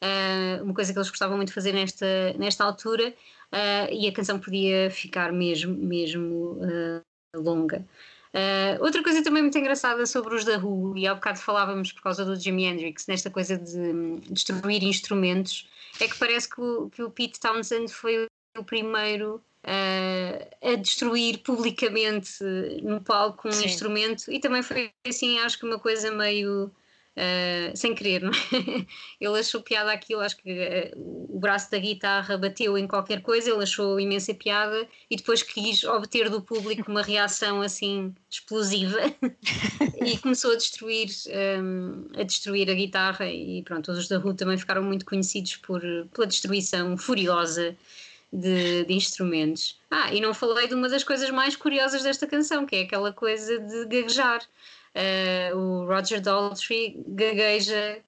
eh, 0.00 0.60
uma 0.62 0.74
coisa 0.74 0.92
que 0.92 0.98
eles 0.98 1.10
gostavam 1.10 1.36
muito 1.36 1.48
de 1.48 1.54
fazer 1.54 1.72
nesta, 1.72 2.34
nesta 2.38 2.64
altura, 2.64 3.14
eh, 3.52 3.94
e 3.94 4.08
a 4.08 4.12
canção 4.12 4.38
podia 4.38 4.90
ficar 4.90 5.32
mesmo, 5.32 5.74
mesmo 5.74 6.58
eh, 6.62 7.02
longa. 7.36 7.84
Uh, 8.34 8.82
outra 8.82 9.00
coisa 9.00 9.22
também 9.22 9.42
muito 9.42 9.56
engraçada 9.56 10.04
sobre 10.06 10.34
os 10.34 10.44
da 10.44 10.58
Who, 10.58 10.98
e 10.98 11.06
há 11.06 11.14
bocado 11.14 11.38
falávamos 11.38 11.92
por 11.92 12.02
causa 12.02 12.24
do 12.24 12.34
Jimi 12.34 12.64
Hendrix, 12.64 13.06
nesta 13.06 13.30
coisa 13.30 13.56
de 13.56 13.78
hum, 13.78 14.20
destruir 14.28 14.82
instrumentos, 14.82 15.68
é 16.00 16.08
que 16.08 16.18
parece 16.18 16.48
que 16.48 16.60
o, 16.60 16.90
que 16.90 17.02
o 17.02 17.10
Pete 17.10 17.40
Townsend 17.40 17.92
foi 17.92 18.26
o 18.56 18.64
primeiro 18.64 19.42
uh, 19.64 20.72
a 20.72 20.74
destruir 20.76 21.38
publicamente 21.38 22.42
no 22.82 23.00
palco 23.00 23.48
um 23.48 23.52
Sim. 23.52 23.66
instrumento, 23.66 24.30
e 24.30 24.38
também 24.38 24.62
foi 24.62 24.90
assim, 25.06 25.38
acho 25.40 25.58
que 25.58 25.64
uma 25.64 25.78
coisa 25.78 26.10
meio. 26.10 26.70
Uh, 27.16 27.76
sem 27.76 27.94
querer, 27.94 28.22
não 28.22 28.30
é? 28.30 28.86
Ele 29.20 29.38
achou 29.38 29.62
piada 29.62 29.92
aquilo, 29.92 30.20
acho 30.20 30.36
que 30.36 30.50
uh, 30.52 31.34
o 31.34 31.38
braço 31.38 31.70
da 31.70 31.78
guitarra 31.78 32.36
bateu 32.36 32.76
em 32.76 32.86
qualquer 32.86 33.22
coisa, 33.22 33.50
ele 33.50 33.62
achou 33.62 33.98
imensa 33.98 34.34
piada 34.34 34.86
e 35.10 35.16
depois 35.16 35.42
quis 35.42 35.84
obter 35.84 36.28
do 36.28 36.40
público 36.40 36.90
uma 36.90 37.02
reação 37.02 37.62
assim 37.62 38.14
explosiva 38.30 39.00
e 40.04 40.18
começou 40.18 40.52
a 40.52 40.56
destruir, 40.56 41.08
um, 41.60 42.08
a 42.16 42.22
destruir 42.22 42.70
a 42.70 42.74
guitarra 42.74 43.26
e 43.26 43.62
pronto, 43.62 43.90
os 43.90 44.08
da 44.08 44.18
Who 44.18 44.34
também 44.34 44.58
ficaram 44.58 44.82
muito 44.82 45.04
conhecidos 45.04 45.56
por, 45.56 45.80
pela 46.12 46.26
destruição 46.26 46.96
furiosa 46.96 47.76
de, 48.32 48.84
de 48.84 48.92
instrumentos. 48.92 49.78
Ah, 49.90 50.12
e 50.12 50.20
não 50.20 50.34
falei 50.34 50.66
de 50.66 50.74
uma 50.74 50.88
das 50.88 51.04
coisas 51.04 51.30
mais 51.30 51.54
curiosas 51.54 52.02
desta 52.02 52.26
canção, 52.26 52.66
que 52.66 52.76
é 52.76 52.82
aquela 52.82 53.12
coisa 53.12 53.58
de 53.58 53.86
gaguejar. 53.86 54.42
Uh, 54.94 55.56
o 55.56 55.86
Roger 55.86 56.20
Daltrey 56.20 57.02
gagueja 57.08 58.00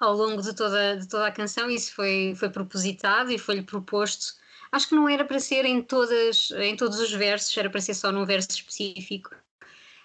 ao 0.00 0.14
longo 0.14 0.42
de 0.42 0.54
toda, 0.54 0.96
de 0.96 1.08
toda 1.08 1.26
a 1.26 1.32
canção, 1.32 1.70
isso 1.70 1.94
foi, 1.94 2.34
foi 2.36 2.50
propositado 2.50 3.32
e 3.32 3.38
foi-lhe 3.38 3.62
proposto. 3.62 4.34
Acho 4.70 4.88
que 4.88 4.94
não 4.94 5.08
era 5.08 5.24
para 5.24 5.38
ser 5.38 5.64
em, 5.64 5.82
todas, 5.82 6.50
em 6.52 6.76
todos 6.76 6.98
os 7.00 7.12
versos, 7.12 7.56
era 7.56 7.70
para 7.70 7.80
ser 7.80 7.94
só 7.94 8.12
num 8.12 8.24
verso 8.26 8.50
específico. 8.50 9.30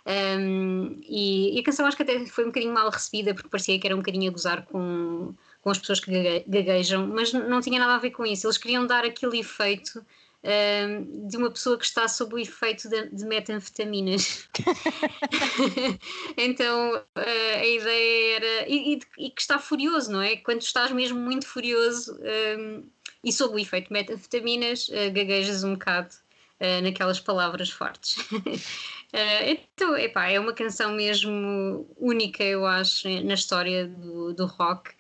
Um, 0.06 1.00
e, 1.04 1.56
e 1.56 1.60
a 1.60 1.63
canção 1.63 1.86
acho 1.86 1.98
que 1.98 2.04
até 2.04 2.26
foi 2.26 2.45
um 2.45 2.48
bocadinho 2.48 2.74
mal 2.74 2.89
recebida, 2.89 3.34
porque 3.34 3.50
parecia 3.50 3.80
que 3.80 3.86
era 3.86 3.95
um 3.95 4.00
bocadinho 4.00 4.30
a 4.30 4.34
gozar 4.34 4.65
com, 4.65 5.36
com 5.62 5.69
as 5.69 5.78
pessoas 5.78 6.00
que 6.00 6.12
gague- 6.12 6.45
gaguejam, 6.48 7.08
mas 7.08 7.34
não 7.34 7.62
tinha 7.62 7.80
nada 7.80 7.95
a 7.95 8.00
ver 8.00 8.12
com 8.12 8.26
isso. 8.26 8.48
Eles 8.48 8.58
queriam 8.58 8.88
dar 8.88 9.06
aquele 9.06 9.39
efeito 9.39 10.04
um, 10.43 11.28
de 11.28 11.38
uma 11.38 11.52
pessoa 11.52 11.78
que 11.78 11.86
está 11.86 12.08
sob 12.08 12.36
o 12.36 12.39
efeito 12.39 12.89
de, 12.89 13.10
de 13.10 13.25
metanfetaminas. 13.25 14.49
então 16.38 17.04
eh, 17.15 17.56
a 17.60 17.67
ideia 17.67 18.36
era. 18.36 18.69
E, 18.69 18.95
e 18.95 18.99
e 19.17 19.30
que 19.32 19.41
está 19.41 19.60
furioso, 19.60 20.12
não 20.12 20.21
é? 20.21 20.38
Quando 20.38 20.62
estás 20.62 20.91
mesmo 20.91 21.19
muito 21.19 21.47
furioso 21.47 22.17
um, 22.58 22.89
e 23.23 23.32
sob 23.34 23.56
o 23.56 23.60
efeito 23.60 23.88
de 23.88 23.93
metanfetaminas, 23.93 24.89
eh, 24.91 25.10
gaguejas 25.10 25.63
um 25.63 25.73
bocado 25.73 26.15
eh, 26.60 26.82
naquelas 26.82 27.19
palavras 27.19 27.69
fortes. 27.69 28.15
Eh, 29.12 29.54
então, 29.54 29.97
epá, 29.97 30.30
é 30.30 30.39
uma 30.39 30.54
canção 30.54 30.93
mesmo 30.93 31.91
única, 31.97 32.43
eu 32.43 32.63
acho, 32.63 33.10
na 33.23 33.34
história 33.34 33.88
do, 33.88 34.36
do 34.36 34.45
rock 34.45 34.91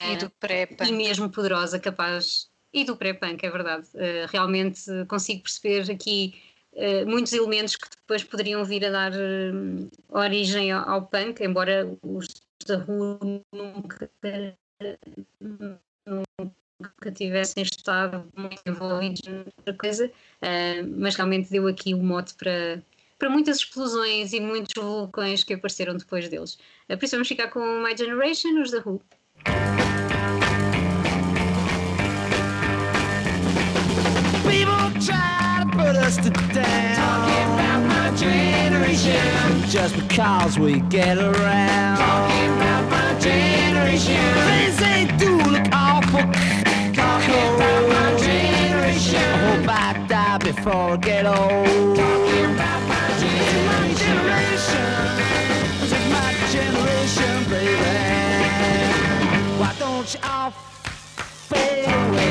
E 0.00 0.16
do 0.16 0.30
pré-punk. 0.30 0.88
e 0.88 0.92
mesmo 0.92 1.30
poderosa, 1.30 1.80
capaz. 1.80 2.49
E 2.72 2.84
do 2.84 2.96
pré-punk, 2.96 3.44
é 3.44 3.50
verdade. 3.50 3.88
Uh, 3.94 4.26
realmente 4.30 4.82
consigo 5.08 5.42
perceber 5.42 5.90
aqui 5.90 6.40
uh, 6.72 7.06
muitos 7.06 7.32
elementos 7.32 7.74
que 7.74 7.88
depois 7.90 8.22
poderiam 8.22 8.64
vir 8.64 8.84
a 8.84 8.90
dar 8.90 9.12
uh, 9.12 9.90
origem 10.08 10.70
ao, 10.70 10.88
ao 10.88 11.06
punk, 11.06 11.42
embora 11.42 11.90
os 12.02 12.26
da 12.66 12.78
Who 12.78 13.42
nunca, 13.52 14.10
nunca 16.08 17.12
tivessem 17.12 17.64
estado 17.64 18.30
muito 18.36 18.62
envolvidos 18.66 19.22
na 19.66 19.72
coisa, 19.72 20.12
mas 20.98 21.16
realmente 21.16 21.50
deu 21.50 21.66
aqui 21.66 21.94
o 21.94 22.02
mote 22.02 22.34
para. 22.34 22.82
Para 23.18 23.28
muitas 23.28 23.58
explosões 23.58 24.32
e 24.32 24.40
muitos 24.40 24.72
vulcões 24.82 25.44
que 25.44 25.52
apareceram 25.52 25.94
depois 25.94 26.26
deles. 26.30 26.58
Por 26.88 27.04
isso 27.04 27.16
vamos 27.16 27.28
ficar 27.28 27.48
com 27.48 27.60
My 27.82 27.94
Generation, 27.94 28.60
os 28.62 28.70
da 28.70 28.78
Who. 28.78 29.02
Talking 36.16 36.26
about 36.26 37.86
my 37.86 38.10
generation. 38.16 39.62
Just 39.68 39.94
because 39.94 40.58
we 40.58 40.80
get 40.80 41.18
around. 41.18 41.98
Talking 41.98 42.52
about 42.56 42.90
my 42.90 43.16
generation. 43.20 44.16
Things 44.50 44.76
they 44.78 45.06
do 45.18 45.36
look 45.36 45.68
awful. 45.72 46.22
Talking 46.92 47.54
about 47.54 47.88
my 47.88 48.18
generation. 48.18 49.22
I 49.22 49.36
hope 49.46 49.68
I 49.68 50.06
die 50.08 50.38
before 50.38 50.72
I 50.72 50.96
get 50.96 51.26
old. 51.26 51.96
Talking 51.96 52.54
about 52.56 52.82
my 52.88 53.06
generation. 53.94 54.90
My 56.10 56.34
generation, 56.50 57.44
baby. 57.48 58.00
Why 59.60 59.72
don't 59.78 60.12
you 60.12 60.20
all 60.24 60.50
fade 60.50 61.84
away? 61.84 62.30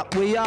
that 0.00 0.14
we 0.16 0.36
all 0.36 0.46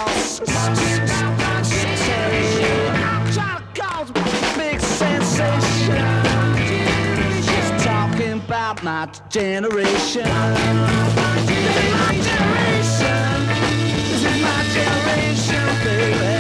try 3.33 3.57
to 3.59 3.81
cause 3.81 4.09
a 4.09 4.13
big 4.57 4.79
sensation. 4.79 6.05
Just 7.45 7.85
talking 7.85 8.39
about 8.39 8.83
my 8.83 9.07
generation. 9.29 10.23
This 13.83 14.23
is 14.23 14.41
my 14.41 14.59
generation, 14.73 15.65
baby. 15.83 16.33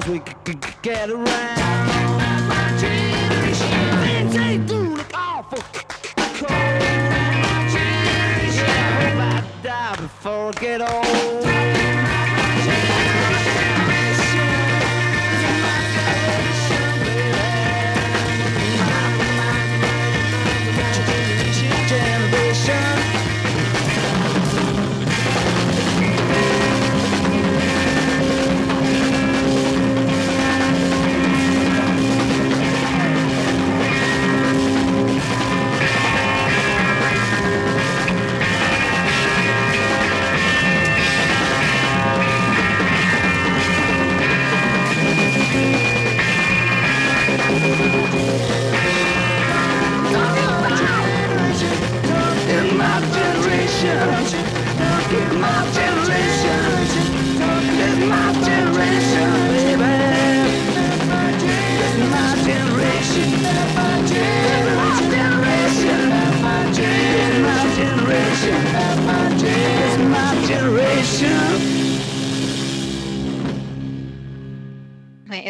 cause 0.00 0.10
we 0.10 0.18
can 0.20 0.60
get 0.82 1.10
around. 1.10 1.26
My 2.48 2.76
generation 2.80 4.36
ain't 4.38 4.68
doin' 4.68 5.00
awful. 5.14 5.62
My 6.16 6.28
generation. 7.72 8.66
I 8.66 8.78
hope 9.00 9.20
I 9.20 9.62
die 9.62 9.96
before 9.96 10.48
I 10.48 10.60
get 10.60 10.80
old. 10.80 11.09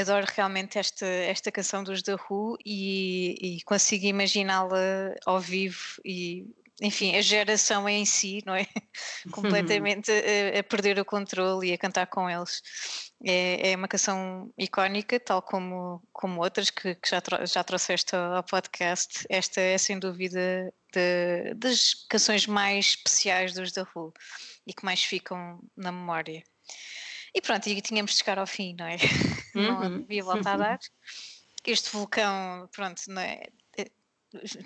Adoro 0.00 0.26
realmente 0.34 0.78
esta, 0.78 1.06
esta 1.06 1.52
canção 1.52 1.84
dos 1.84 2.02
The 2.02 2.16
Who 2.28 2.56
e, 2.64 3.56
e 3.58 3.62
consigo 3.62 4.06
imaginá-la 4.06 5.14
ao 5.26 5.38
vivo 5.40 5.78
e, 6.04 6.46
enfim, 6.82 7.14
a 7.16 7.20
geração 7.22 7.88
em 7.88 8.04
si, 8.04 8.42
não 8.46 8.54
é? 8.54 8.66
Completamente 9.32 10.10
a, 10.10 10.58
a 10.60 10.62
perder 10.62 10.98
o 10.98 11.04
controle 11.04 11.68
e 11.68 11.72
a 11.72 11.78
cantar 11.78 12.06
com 12.06 12.28
eles. 12.28 12.62
É, 13.22 13.72
é 13.72 13.76
uma 13.76 13.86
canção 13.86 14.50
icónica, 14.56 15.20
tal 15.20 15.42
como, 15.42 16.02
como 16.12 16.40
outras 16.40 16.70
que, 16.70 16.94
que 16.94 17.10
já, 17.10 17.20
tro- 17.20 17.46
já 17.46 17.62
trouxeste 17.62 18.16
ao 18.16 18.42
podcast. 18.42 19.26
Esta 19.28 19.60
é, 19.60 19.76
sem 19.76 19.98
dúvida, 19.98 20.72
de- 20.94 21.54
das 21.54 21.94
canções 22.08 22.46
mais 22.46 22.86
especiais 22.96 23.52
dos 23.52 23.72
The 23.72 23.84
Who 23.94 24.14
e 24.66 24.72
que 24.72 24.84
mais 24.84 25.04
ficam 25.04 25.60
na 25.76 25.92
memória. 25.92 26.42
E 27.34 27.40
pronto, 27.40 27.66
e 27.68 27.80
tínhamos 27.80 28.12
de 28.12 28.18
chegar 28.18 28.38
ao 28.38 28.46
fim, 28.46 28.74
não 28.78 28.86
é? 28.86 28.96
Não 29.54 29.80
Uhum. 29.80 30.02
havia 30.04 30.22
volta 30.24 30.50
a 30.52 30.56
dar. 30.56 30.78
Este 31.66 31.90
vulcão, 31.90 32.68
pronto, 32.72 33.02
não 33.08 33.20
é? 33.20 33.42
É, 33.76 33.86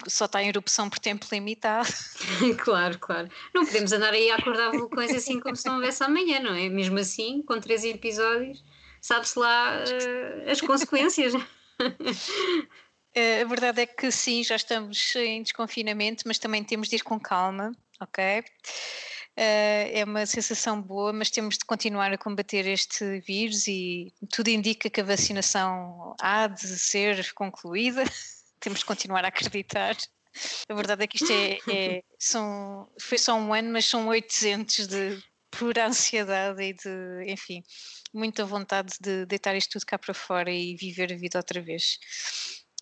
só 0.09 0.27
está 0.27 0.43
em 0.43 0.49
erupção 0.49 0.89
por 0.91 0.99
tempo 0.99 1.27
limitado. 1.33 1.89
claro, 2.63 2.99
claro. 2.99 3.29
Não 3.55 3.65
podemos 3.65 3.93
andar 3.93 4.13
aí 4.13 4.31
a 4.31 4.37
acordar 4.37 4.71
vulcões 4.71 5.13
assim 5.15 5.41
como 5.41 5.57
se 5.57 5.67
não 5.67 5.77
houvesse 5.77 6.05
amanhã, 6.05 6.39
não 6.41 6.55
é? 6.55 6.69
Mesmo 6.69 6.99
assim, 6.99 7.43
com 7.43 7.59
três 7.61 7.83
episódios, 7.85 8.63
sabe-se 9.01 9.39
lá 9.39 9.75
eh, 9.89 10.51
as 10.51 10.61
consequências. 10.61 11.33
Eh, 13.17 13.43
A 13.43 13.45
verdade 13.45 13.81
é 13.83 13.87
que 13.87 14.11
sim, 14.11 14.43
já 14.43 14.57
estamos 14.57 15.15
em 15.15 15.41
desconfinamento, 15.43 16.25
mas 16.27 16.37
também 16.37 16.65
temos 16.65 16.89
de 16.89 16.97
ir 16.97 17.03
com 17.05 17.19
calma, 17.21 17.71
ok? 18.01 18.43
Eh, 19.37 20.01
É 20.01 20.05
uma 20.05 20.27
sensação 20.27 20.81
boa, 20.81 21.13
mas 21.13 21.31
temos 21.31 21.59
de 21.59 21.65
continuar 21.65 22.13
a 22.13 22.19
combater 22.19 22.67
este 22.67 23.21
vírus 23.21 23.67
e 23.67 24.13
tudo 24.31 24.49
indica 24.49 24.89
que 24.91 25.01
a 25.01 25.05
vacinação 25.05 26.15
há 26.21 26.47
de 26.47 26.67
ser 26.79 27.33
concluída. 27.35 28.05
Temos 28.61 28.79
de 28.81 28.85
continuar 28.85 29.25
a 29.25 29.29
acreditar. 29.29 29.97
A 30.69 30.75
verdade 30.75 31.05
é 31.05 31.07
que 31.07 31.17
isto 31.17 31.31
é, 31.31 31.59
é- 31.71 32.03
são, 32.19 32.89
foi 32.99 33.19
só 33.19 33.35
um 33.35 33.53
ano, 33.53 33.73
mas 33.73 33.85
são 33.85 34.07
800 34.09 34.87
de 34.87 35.23
pura 35.51 35.87
ansiedade 35.87 36.63
e 36.63 36.73
de, 36.73 37.31
enfim, 37.31 37.63
muita 38.13 38.45
vontade 38.45 38.95
de 39.01 39.27
deitar 39.27 39.55
isto 39.55 39.73
tudo 39.73 39.87
cá 39.87 39.99
para 39.99 40.15
fora 40.15 40.51
e 40.51 40.75
viver 40.77 41.13
a 41.13 41.17
vida 41.17 41.39
outra 41.39 41.61
vez. 41.61 41.99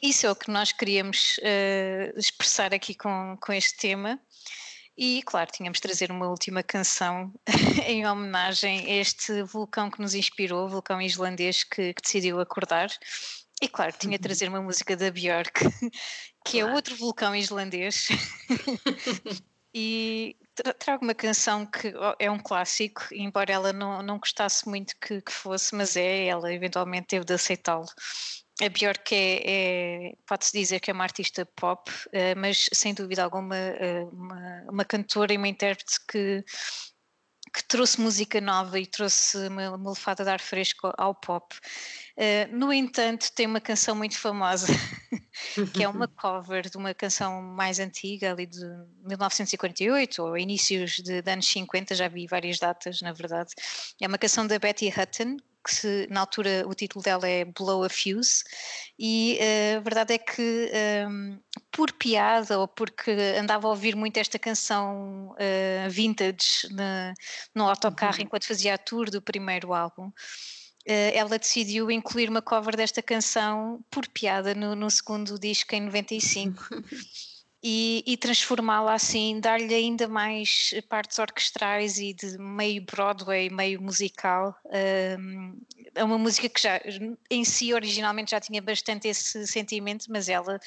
Isso 0.03 0.27
é 0.27 0.31
o 0.31 0.37
que 0.37 0.51
nós 0.51 0.73
queríamos 0.73 1.37
eh, 1.43 2.13
expressar 2.17 2.73
aqui 2.75 2.95
com, 2.95 3.37
com 3.41 3.53
este 3.53 3.77
tema. 3.77 4.19
E, 4.97 5.23
claro, 5.23 5.51
tínhamos 5.51 5.79
de 5.79 5.83
trazer 5.83 6.11
uma 6.11 6.29
última 6.29 6.63
canção 6.63 7.33
em 7.87 8.07
homenagem 8.07 8.87
a 8.87 8.97
este 8.97 9.43
vulcão 9.43 9.91
que 9.91 10.01
nos 10.01 10.15
inspirou, 10.15 10.67
o 10.67 10.69
vulcão 10.69 11.01
islandês 11.01 11.65
que, 11.65 11.95
que 11.95 12.03
decidiu 12.03 12.41
acordar. 12.41 12.91
E, 13.63 13.69
claro, 13.69 13.93
tinha 13.99 14.19
de 14.19 14.23
trazer 14.23 14.49
uma 14.49 14.61
música 14.61 14.97
da 14.97 15.11
Björk, 15.11 15.53
que 16.45 16.59
é 16.59 16.63
Claro. 16.63 16.77
outro 16.77 16.97
vulcão 16.97 17.35
islandês. 17.35 18.09
e 19.75 20.37
tra- 20.55 20.75
trago 20.75 21.05
uma 21.05 21.15
canção 21.15 21.65
que 21.65 21.93
é 22.19 22.31
um 22.31 22.39
clássico, 22.39 23.03
embora 23.13 23.53
ela 23.53 23.73
não, 23.73 24.03
não 24.03 24.19
gostasse 24.19 24.69
muito 24.69 24.95
que, 25.01 25.23
que 25.23 25.33
fosse, 25.33 25.75
mas 25.75 25.97
é, 25.97 26.27
ela 26.27 26.53
eventualmente 26.53 27.07
teve 27.07 27.25
de 27.25 27.33
aceitá-lo. 27.33 27.87
A 28.63 28.69
Björk 28.69 29.13
é, 29.13 29.43
é- 29.45 30.13
pode-se 30.25 30.57
dizer 30.57 30.79
que 30.79 30.91
é 30.91 30.95
uma 30.95 31.03
artista 31.03 31.45
pop, 31.45 31.91
eh, 32.13 32.35
mas 32.37 32.69
sem 32.73 32.95
dúvida 32.95 33.25
alguma 33.25 33.57
eh, 33.57 34.05
uma, 34.13 34.65
uma 34.71 34.85
cantora 34.85 35.33
e 35.35 35.37
uma 35.37 35.49
intérprete 35.49 35.97
que, 36.07 36.45
que 37.53 37.65
trouxe 37.67 38.01
música 38.01 38.41
nova 38.41 38.79
e 38.79 38.87
trouxe 38.87 39.49
uma, 39.49 39.75
uma 39.75 39.91
lefada 39.91 40.23
de 40.23 40.31
ar 40.31 40.39
fresco 40.39 40.93
ao 40.97 41.13
pop. 41.13 41.57
Eh, 42.17 42.47
no 42.53 42.73
entanto, 42.73 43.33
tem 43.35 43.47
uma 43.47 43.61
canção 43.61 43.97
muito 43.97 44.17
famosa, 44.17 44.69
que 45.75 45.83
é 45.83 45.89
uma 45.89 46.07
cover 46.07 46.71
de 46.71 46.77
uma 46.77 46.95
canção 46.95 47.43
mais 47.43 47.81
antiga, 47.81 48.31
ali 48.31 48.47
de 48.47 48.65
1948 49.09 50.23
ou 50.23 50.39
inícios 50.39 50.93
de, 50.93 51.21
de 51.21 51.31
anos 51.33 51.49
50, 51.49 51.97
já 51.97 52.07
vi 52.07 52.29
várias 52.29 52.61
datas, 52.61 53.01
na 53.03 53.13
verdade. 53.13 53.51
É 54.01 54.07
uma 54.07 54.19
canção 54.19 54.47
da 54.47 54.57
Betty 54.57 54.89
Hutton, 54.89 55.37
que 55.65 55.75
se- 55.75 56.07
na 56.11 56.21
altura 56.21 56.65
o 56.67 56.75
título 56.75 57.03
dela 57.03 57.29
é 57.29 57.45
Blow 57.45 57.85
a 57.85 57.89
Fuse, 57.89 58.43
e 58.99 59.37
eh, 59.41 59.77
a 59.77 59.81
verdade 59.81 60.15
é 60.15 60.19
que 60.19 60.71
ehm, 60.73 61.39
por 61.71 61.93
piada 61.93 62.59
ou 62.59 62.69
porque 62.69 63.11
andava 63.39 63.67
a 63.67 63.71
ouvir 63.71 63.95
muito 63.97 64.17
esta 64.19 64.39
canção 64.39 65.35
eh, 65.39 65.87
vintage 65.91 66.69
na- 66.71 67.15
no 67.55 67.69
autocarro 67.69 68.21
enquanto 68.23 68.47
fazia 68.47 68.75
a 68.75 68.79
tour 68.79 69.11
do 69.11 69.23
primeiro 69.23 69.73
álbum, 69.73 70.11
eh, 70.85 71.17
ela 71.17 71.39
decidiu 71.39 71.91
incluir 71.91 72.29
uma 72.29 72.43
cover 72.43 72.77
desta 72.77 73.01
canção 73.03 73.81
por 73.91 74.09
piada 74.09 74.55
no, 74.55 74.75
no 74.75 74.91
segundo 74.91 75.39
disco 75.39 75.75
em 75.75 75.81
95 75.83 76.65
e, 77.63 78.03
e 78.07 78.17
transformá-la 78.17 78.95
assim, 78.95 79.39
dar-lhe 79.39 79.73
ainda 79.73 80.09
mais 80.09 80.75
partes 80.89 81.19
orquestrais 81.19 81.99
e 81.99 82.13
de 82.13 82.37
meio 82.39 82.83
Broadway, 82.83 83.49
meio 83.49 83.81
musical. 83.81 84.57
É 85.95 86.03
uma 86.03 86.19
música 86.19 86.49
que 86.49 86.61
já 86.61 86.81
em 87.31 87.45
si 87.45 87.73
originalmente 87.73 88.33
já 88.33 88.41
tinha 88.41 88.61
bastante 88.61 89.07
esse 89.07 89.47
sentimento, 89.47 90.07
mas 90.09 90.29
ela, 90.29 90.59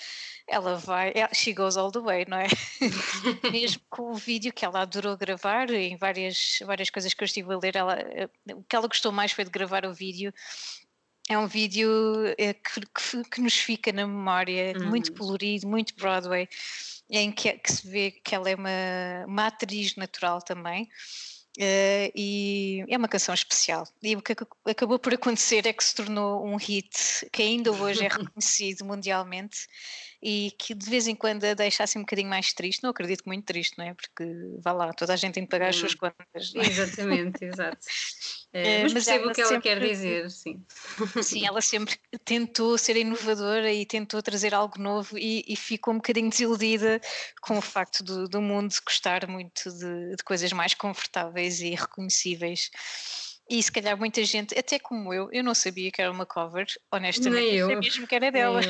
ela 0.47 0.77
vai, 0.77 1.11
ela- 1.15 1.33
she 1.33 1.51
goes 1.51 1.75
all 1.75 1.91
the 1.91 1.99
way, 1.99 2.25
não 2.27 2.37
é? 2.37 2.47
Mesmo 3.51 3.81
com 3.89 4.11
o 4.11 4.15
vídeo 4.15 4.53
que 4.53 4.63
ela 4.63 4.81
adorou 4.81 5.17
gravar, 5.17 5.69
em 5.71 5.97
várias, 5.97 6.59
várias 6.65 6.89
coisas 6.89 7.13
que 7.13 7.23
eu 7.23 7.25
estive 7.25 7.53
a 7.53 7.57
ler, 7.57 7.75
ela, 7.75 7.99
eh, 7.99 8.29
o 8.53 8.63
que 8.63 8.75
ela 8.75 8.87
gostou 8.87 9.11
mais 9.11 9.31
foi 9.31 9.43
de 9.43 9.49
gravar 9.51 9.85
o 9.85 9.93
vídeo. 9.93 10.33
É 11.29 11.37
um 11.37 11.47
vídeo 11.47 11.89
eh, 12.37 12.53
que, 12.53 12.81
que- 12.81 13.29
que 13.29 13.41
nos 13.41 13.55
fica 13.55 13.91
na 13.91 14.05
memória, 14.05 14.77
muito 14.79 15.11
Uhum. 15.11 15.17
colorido, 15.17 15.67
muito 15.67 15.95
Broadway, 15.95 16.47
em 17.09 17.31
que, 17.31 17.51
que 17.53 17.71
se 17.71 17.87
vê 17.89 18.11
que 18.11 18.35
ela 18.35 18.49
é 18.49 18.55
uma, 18.55 19.25
uma 19.27 19.47
atriz 19.47 19.95
natural 19.95 20.41
também. 20.41 20.87
eh, 21.59 22.11
e 22.15 22.83
é 22.89 22.97
uma 22.97 23.07
canção 23.07 23.33
especial. 23.33 23.87
E 24.03 24.15
o 24.15 24.21
que 24.21 24.33
ac- 24.33 24.45
acabou 24.65 24.99
por 24.99 25.13
acontecer 25.13 25.65
é 25.67 25.73
que 25.73 25.83
se 25.83 25.95
tornou 25.95 26.45
um 26.45 26.57
hit 26.57 27.27
que 27.31 27.41
ainda 27.43 27.71
hoje 27.73 28.03
é 28.05 28.09
reconhecido 28.35 28.85
mundialmente 28.85 29.67
e 30.21 30.51
que 30.59 30.73
de 30.73 30.89
vez 30.89 31.07
em 31.07 31.15
quando 31.15 31.43
a 31.45 31.53
deixa 31.53 31.83
assim 31.83 31.99
um 31.99 32.03
bocadinho 32.03 32.29
mais 32.29 32.53
triste. 32.53 32.83
Não 32.83 32.89
acredito 32.91 33.23
que 33.23 33.29
muito 33.29 33.45
triste, 33.45 33.77
não 33.77 33.85
é? 33.85 33.93
Porque 33.93 34.23
vá 34.63 34.71
lá, 34.71 34.93
toda 34.93 35.13
a 35.13 35.15
gente 35.15 35.33
tem 35.35 35.43
que 35.43 35.49
pagar 35.49 35.69
as 35.69 35.75
suas 35.75 35.93
Hum. 35.93 35.97
contas. 35.97 36.53
é? 36.55 36.67
Exatamente, 36.67 37.45
exato. 37.45 37.79
Eh, 38.53 38.61
Eh, 38.81 38.83
mas 38.83 38.93
mas 38.93 39.05
percebo 39.05 39.27
o 39.27 39.31
que 39.31 39.41
ela 39.41 39.59
quer 39.61 39.79
dizer, 39.81 40.29
sim. 40.31 40.65
Sim, 41.21 41.45
ela 41.45 41.61
sempre 41.61 41.97
tentou 42.23 42.77
ser 42.77 42.95
inovadora 42.97 43.71
e 43.71 43.85
tentou 43.85 44.21
trazer 44.21 44.53
algo 44.53 44.79
novo 44.79 45.17
e, 45.17 45.43
e 45.47 45.55
ficou 45.55 45.93
um 45.93 45.97
bocadinho 45.97 46.29
desiludida 46.29 46.99
com 47.41 47.57
o 47.57 47.61
facto 47.61 48.03
do, 48.03 48.27
do 48.27 48.41
mundo 48.41 48.73
gostar 48.85 49.27
muito 49.27 49.71
de, 49.71 50.15
de 50.15 50.23
coisas 50.23 50.51
mais 50.53 50.73
confortáveis 50.73 51.61
e 51.61 51.71
reconhecíveis. 51.73 52.69
E 53.49 53.61
se 53.61 53.71
calhar 53.71 53.97
muita 53.97 54.23
gente, 54.23 54.57
até 54.57 54.79
como 54.79 55.13
eu, 55.13 55.29
eu 55.31 55.43
não 55.43 55.53
sabia 55.53 55.91
que 55.91 56.01
era 56.01 56.11
uma 56.11 56.25
cover, 56.25 56.65
honestamente, 56.91 57.45
Nem 57.45 57.57
eu. 57.59 57.67
sei 57.67 57.75
mesmo 57.75 58.07
que 58.07 58.15
era 58.15 58.31
dela. 58.31 58.61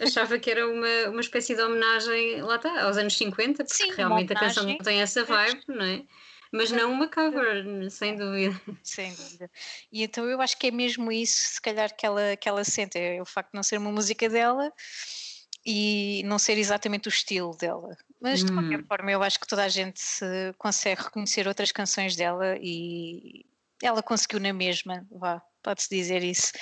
Achava 0.00 0.38
que 0.38 0.50
era 0.50 0.66
uma, 0.68 1.08
uma 1.10 1.20
espécie 1.20 1.54
de 1.54 1.62
homenagem, 1.62 2.42
lá 2.42 2.56
está, 2.56 2.82
aos 2.84 2.96
anos 2.96 3.16
50, 3.16 3.64
porque 3.64 3.84
Sim, 3.84 3.92
realmente 3.92 4.32
a 4.32 4.36
canção 4.36 4.64
homenagem. 4.64 4.82
tem 4.84 5.00
essa 5.00 5.24
vibe, 5.24 5.62
não 5.68 5.84
é? 5.84 6.04
Mas 6.52 6.70
não 6.70 6.92
uma 6.92 7.08
cover, 7.08 7.90
sem 7.90 8.16
dúvida. 8.16 8.60
Sem 8.82 9.14
dúvida. 9.14 9.50
E 9.90 10.02
então 10.04 10.28
eu 10.28 10.40
acho 10.40 10.56
que 10.58 10.68
é 10.68 10.70
mesmo 10.70 11.10
isso, 11.10 11.54
se 11.54 11.60
calhar, 11.60 11.94
que 11.94 12.06
ela, 12.06 12.36
que 12.36 12.48
ela 12.48 12.62
sente, 12.64 12.98
é 12.98 13.20
o 13.20 13.24
facto 13.26 13.50
de 13.52 13.56
não 13.56 13.62
ser 13.62 13.78
uma 13.78 13.90
música 13.90 14.28
dela 14.28 14.72
e 15.64 16.22
não 16.24 16.38
ser 16.38 16.56
exatamente 16.58 17.08
o 17.08 17.10
estilo 17.10 17.56
dela. 17.56 17.96
Mas 18.20 18.44
de 18.44 18.52
qualquer 18.52 18.80
Hum. 18.80 18.86
forma, 18.86 19.10
eu 19.10 19.22
acho 19.22 19.40
que 19.40 19.46
toda 19.46 19.64
a 19.64 19.68
gente 19.68 20.00
se 20.00 20.52
consegue 20.58 21.02
reconhecer 21.02 21.48
outras 21.48 21.72
canções 21.72 22.14
dela 22.16 22.56
e 22.60 23.44
ela 23.82 24.02
conseguiu 24.02 24.40
na 24.40 24.52
mesma, 24.52 25.06
vá, 25.10 25.42
pode-se 25.62 25.88
dizer 25.90 26.22
isso, 26.22 26.52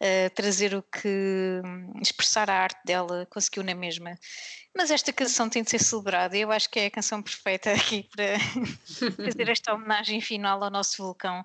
eh, 0.00 0.30
trazer 0.30 0.74
o 0.74 0.82
que. 0.82 1.60
expressar 2.00 2.50
a 2.50 2.54
arte 2.54 2.80
dela, 2.84 3.26
conseguiu 3.30 3.62
na 3.62 3.74
mesma. 3.74 4.14
Mas 4.76 4.90
esta 4.90 5.12
canção 5.12 5.48
tem 5.48 5.62
de 5.62 5.70
ser 5.70 5.78
celebrada, 5.78 6.36
eu 6.36 6.50
acho 6.50 6.70
que 6.70 6.80
é 6.80 6.86
a 6.86 6.90
canção 6.90 7.22
perfeita 7.22 7.72
aqui 7.72 8.08
para 8.10 8.38
fazer 9.16 9.48
esta 9.48 9.74
homenagem 9.74 10.20
final 10.20 10.62
ao 10.62 10.70
nosso 10.70 11.02
vulcão. 11.02 11.44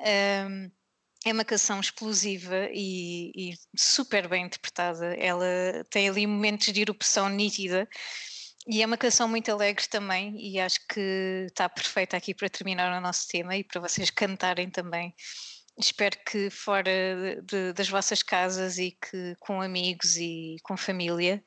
Um, 0.00 0.70
é 1.24 1.32
uma 1.32 1.44
canção 1.44 1.80
explosiva 1.80 2.68
e, 2.72 3.30
e 3.36 3.54
super 3.76 4.26
bem 4.26 4.46
interpretada. 4.46 5.14
Ela 5.16 5.84
tem 5.90 6.08
ali 6.08 6.26
momentos 6.26 6.72
de 6.72 6.80
erupção 6.80 7.28
nítida 7.28 7.86
e 8.70 8.82
é 8.82 8.86
uma 8.86 8.96
canção 8.96 9.28
muito 9.28 9.50
alegre 9.50 9.86
também. 9.88 10.34
E 10.38 10.60
acho 10.60 10.78
que 10.88 11.46
está 11.48 11.68
perfeita 11.68 12.16
aqui 12.16 12.32
para 12.34 12.48
terminar 12.48 12.96
o 12.96 13.00
nosso 13.00 13.26
tema 13.28 13.56
e 13.56 13.64
para 13.64 13.80
vocês 13.80 14.10
cantarem 14.10 14.70
também. 14.70 15.12
Espero 15.78 16.16
que 16.24 16.50
fora 16.50 16.90
de- 17.42 17.72
das 17.72 17.88
vossas 17.88 18.22
casas 18.22 18.78
e 18.78 18.92
que 18.92 19.34
com 19.40 19.60
amigos 19.60 20.16
e 20.16 20.56
com 20.62 20.76
família 20.76 21.42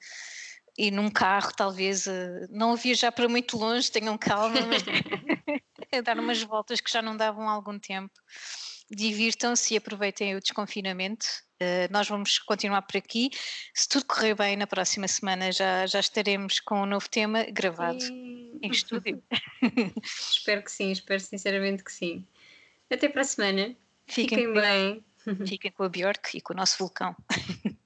e 0.78 0.90
num 0.90 1.10
carro, 1.10 1.52
talvez, 1.56 2.08
eh, 2.08 2.48
não 2.50 2.74
a 2.74 2.76
viajar 2.76 3.12
para 3.12 3.30
muito 3.30 3.58
longe, 3.58 3.92
tenham 3.92 4.18
calma, 4.18 4.60
mas 4.62 4.84
a 5.94 6.02
dar 6.02 6.20
umas 6.20 6.42
voltas 6.42 6.82
que 6.82 6.92
já 6.92 7.02
não 7.02 7.16
davam 7.16 7.48
há 7.48 7.52
algum 7.52 7.78
tempo. 7.78 8.12
Divirtam-se 8.90 9.74
e 9.74 9.78
aproveitem 9.78 10.36
o 10.36 10.42
desconfinamento. 10.42 11.26
Eh, 11.64 11.88
nós 11.90 12.08
vamos 12.10 12.40
continuar 12.40 12.82
por 12.82 12.98
aqui. 12.98 13.30
Se 13.74 13.88
tudo 13.88 14.06
correr 14.06 14.36
bem, 14.36 14.58
na 14.58 14.68
próxima 14.68 15.08
semana 15.08 15.52
já, 15.52 15.86
já 15.88 16.00
estaremos 16.02 16.60
com 16.60 16.82
um 16.82 16.86
novo 16.86 17.10
tema 17.10 17.44
gravado 17.46 18.04
E- 18.04 18.60
em 18.62 18.70
estúdio. 18.72 19.24
espero 20.04 20.62
que 20.64 20.72
sim, 20.72 20.92
espero 20.92 21.20
sinceramente 21.22 21.84
que 21.84 21.92
sim. 21.92 22.26
Até 22.92 23.08
para 23.08 23.22
a 23.22 23.26
semana. 23.26 23.76
Fiquem, 24.08 24.38
Fiquem 24.40 24.54
bem. 24.54 25.06
fiquem 25.48 25.72
com 25.72 25.84
a 25.84 25.90
Bjork 25.90 26.38
e 26.38 26.42
com 26.42 26.54
o 26.54 26.58
nosso 26.58 26.78
vulcão. 26.78 27.16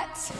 that. 0.00 0.39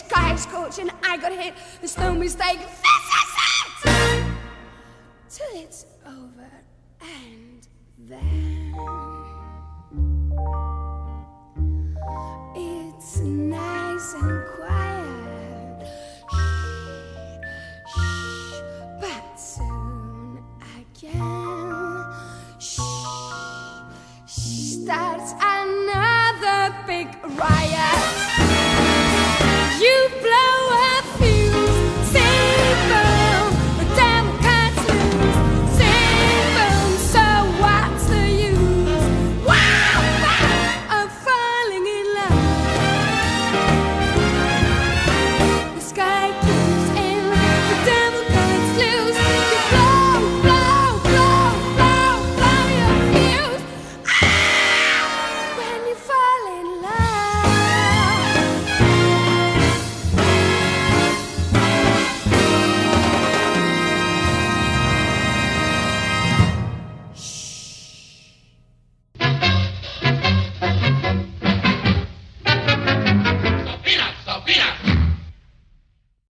A 0.00 0.04
fit. 0.04 0.08
The 0.08 0.14
sky 0.14 0.34
is 0.34 0.42
scorching, 0.42 0.90
I 1.02 1.16
got 1.16 1.32
hit. 1.32 1.54
There's 1.80 1.98
no 1.98 2.14
mistake. 2.14 2.58
This 2.58 2.68
is 2.68 2.74
it. 3.84 4.24
Till 5.28 5.62
it's 5.62 5.86
over, 6.06 6.50
and 7.00 7.68
then 7.98 8.74
it's 12.56 13.18
nice 13.18 14.14
and 14.14 14.46
quiet. 14.46 14.85